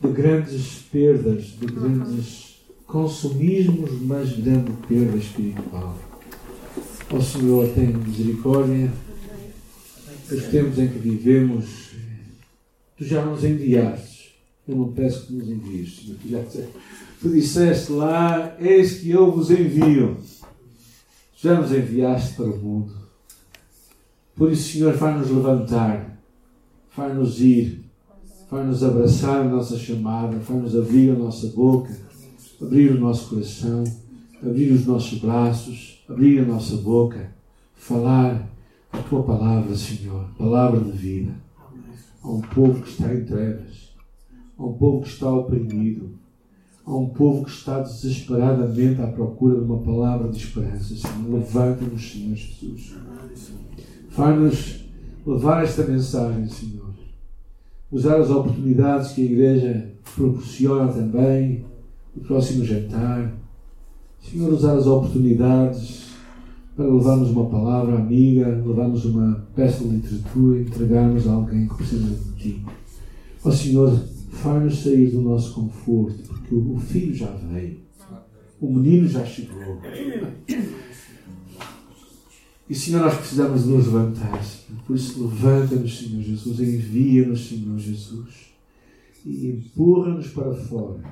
de 0.00 0.08
grandes 0.12 0.82
perdas, 0.92 1.44
de 1.58 1.66
grandes 1.66 2.60
consumismos, 2.86 4.02
mas 4.02 4.36
grande 4.36 4.72
perda 4.86 5.16
espiritual. 5.16 5.96
Ó 7.12 7.20
Senhor, 7.20 7.68
tem 7.74 7.88
misericórdia. 7.88 8.92
Os 10.30 10.44
tempos 10.44 10.78
em 10.78 10.88
que 10.88 10.98
vivemos, 10.98 11.90
tu 12.96 13.04
já 13.04 13.24
nos 13.24 13.42
enviaste 13.42 14.20
eu 14.70 14.76
não 14.76 14.92
peço 14.92 15.26
que 15.26 15.32
nos 15.32 15.48
envies, 15.48 15.96
Senhor. 15.96 16.16
Tu, 16.22 16.28
já, 16.28 16.44
tu 17.20 17.28
disseste 17.28 17.92
lá: 17.92 18.56
Eis 18.58 18.98
que 18.98 19.10
eu 19.10 19.30
vos 19.30 19.50
envio. 19.50 20.16
Já 21.36 21.60
nos 21.60 21.72
enviaste 21.72 22.34
para 22.34 22.46
o 22.46 22.58
mundo. 22.58 22.92
Por 24.36 24.52
isso, 24.52 24.72
Senhor, 24.72 24.94
faz-nos 24.94 25.30
levantar, 25.30 26.18
faz-nos 26.90 27.40
ir, 27.40 27.84
faz-nos 28.48 28.82
abraçar 28.84 29.40
a 29.40 29.48
nossa 29.48 29.78
chamada, 29.78 30.38
faz-nos 30.40 30.76
abrir 30.76 31.10
a 31.10 31.14
nossa 31.14 31.48
boca, 31.48 31.96
abrir 32.60 32.92
o 32.92 33.00
nosso 33.00 33.30
coração, 33.30 33.84
abrir 34.42 34.72
os 34.72 34.86
nossos 34.86 35.18
braços, 35.18 36.04
abrir 36.08 36.40
a 36.40 36.44
nossa 36.44 36.76
boca, 36.76 37.32
falar 37.74 38.46
a 38.92 38.98
tua 38.98 39.22
palavra, 39.22 39.74
Senhor, 39.76 40.26
palavra 40.36 40.80
de 40.80 40.92
vida, 40.92 41.34
a 42.22 42.28
um 42.28 42.40
povo 42.40 42.82
que 42.82 42.90
está 42.90 43.14
em 43.14 43.24
trevas 43.24 43.90
a 44.60 44.66
um 44.66 44.74
povo 44.74 45.02
que 45.02 45.08
está 45.08 45.32
oprimido, 45.32 46.10
a 46.84 46.96
um 46.96 47.08
povo 47.08 47.44
que 47.44 47.50
está 47.50 47.80
desesperadamente 47.80 49.00
à 49.00 49.06
procura 49.06 49.56
de 49.56 49.64
uma 49.64 49.78
palavra 49.78 50.28
de 50.28 50.38
esperança. 50.38 50.94
Senhor, 50.94 51.32
levanta-nos, 51.32 52.10
Senhor 52.10 52.34
Jesus. 52.34 52.94
Faz-nos 54.08 54.84
levar 55.26 55.64
esta 55.64 55.84
mensagem, 55.84 56.48
Senhor. 56.48 56.90
Usar 57.92 58.16
as 58.20 58.30
oportunidades 58.30 59.12
que 59.12 59.22
a 59.22 59.24
Igreja 59.24 59.90
proporciona 60.14 60.92
também, 60.92 61.64
o 62.16 62.20
próximo 62.20 62.64
jantar. 62.64 63.32
Senhor, 64.20 64.52
usar 64.52 64.74
as 64.74 64.86
oportunidades 64.86 66.10
para 66.76 66.86
levarmos 66.86 67.30
uma 67.30 67.46
palavra 67.46 67.96
amiga, 67.96 68.48
levarmos 68.64 69.04
uma 69.04 69.46
peça 69.54 69.84
de 69.84 69.96
literatura, 69.96 70.60
entregarmos 70.60 71.28
a 71.28 71.32
alguém 71.32 71.68
que 71.68 71.74
precisa 71.74 72.06
de 72.06 72.32
Ti. 72.36 72.64
Ó 73.44 73.50
Senhor, 73.50 73.98
Faz-nos 74.30 74.82
sair 74.82 75.10
do 75.10 75.20
nosso 75.20 75.54
conforto, 75.54 76.22
porque 76.28 76.54
o 76.54 76.78
filho 76.78 77.14
já 77.14 77.30
veio, 77.30 77.80
o 78.60 78.72
menino 78.72 79.06
já 79.08 79.24
chegou. 79.24 79.80
E 82.68 82.74
Senhor, 82.74 83.02
nós 83.02 83.16
precisamos 83.16 83.66
nos 83.66 83.86
levantar. 83.86 84.40
Por 84.86 84.96
isso, 84.96 85.22
levanta-nos, 85.22 85.98
Senhor 85.98 86.22
Jesus, 86.22 86.60
envia-nos, 86.60 87.48
Senhor 87.48 87.78
Jesus, 87.78 88.28
e 89.26 89.48
empurra-nos 89.48 90.28
para 90.28 90.54
fora, 90.54 91.02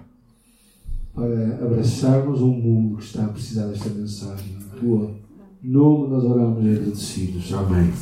para 1.13 1.65
abraçarmos 1.65 2.41
um 2.41 2.53
mundo 2.53 2.99
que 2.99 3.05
está 3.05 3.25
a 3.25 3.29
precisar 3.29 3.67
desta 3.67 3.91
mensagem. 3.91 4.57
Em 4.57 4.79
tua 4.79 5.29
nome 5.63 6.09
nós 6.09 6.25
oramos 6.25 6.59
agradecidos. 6.59 7.53
Amém. 7.53 7.93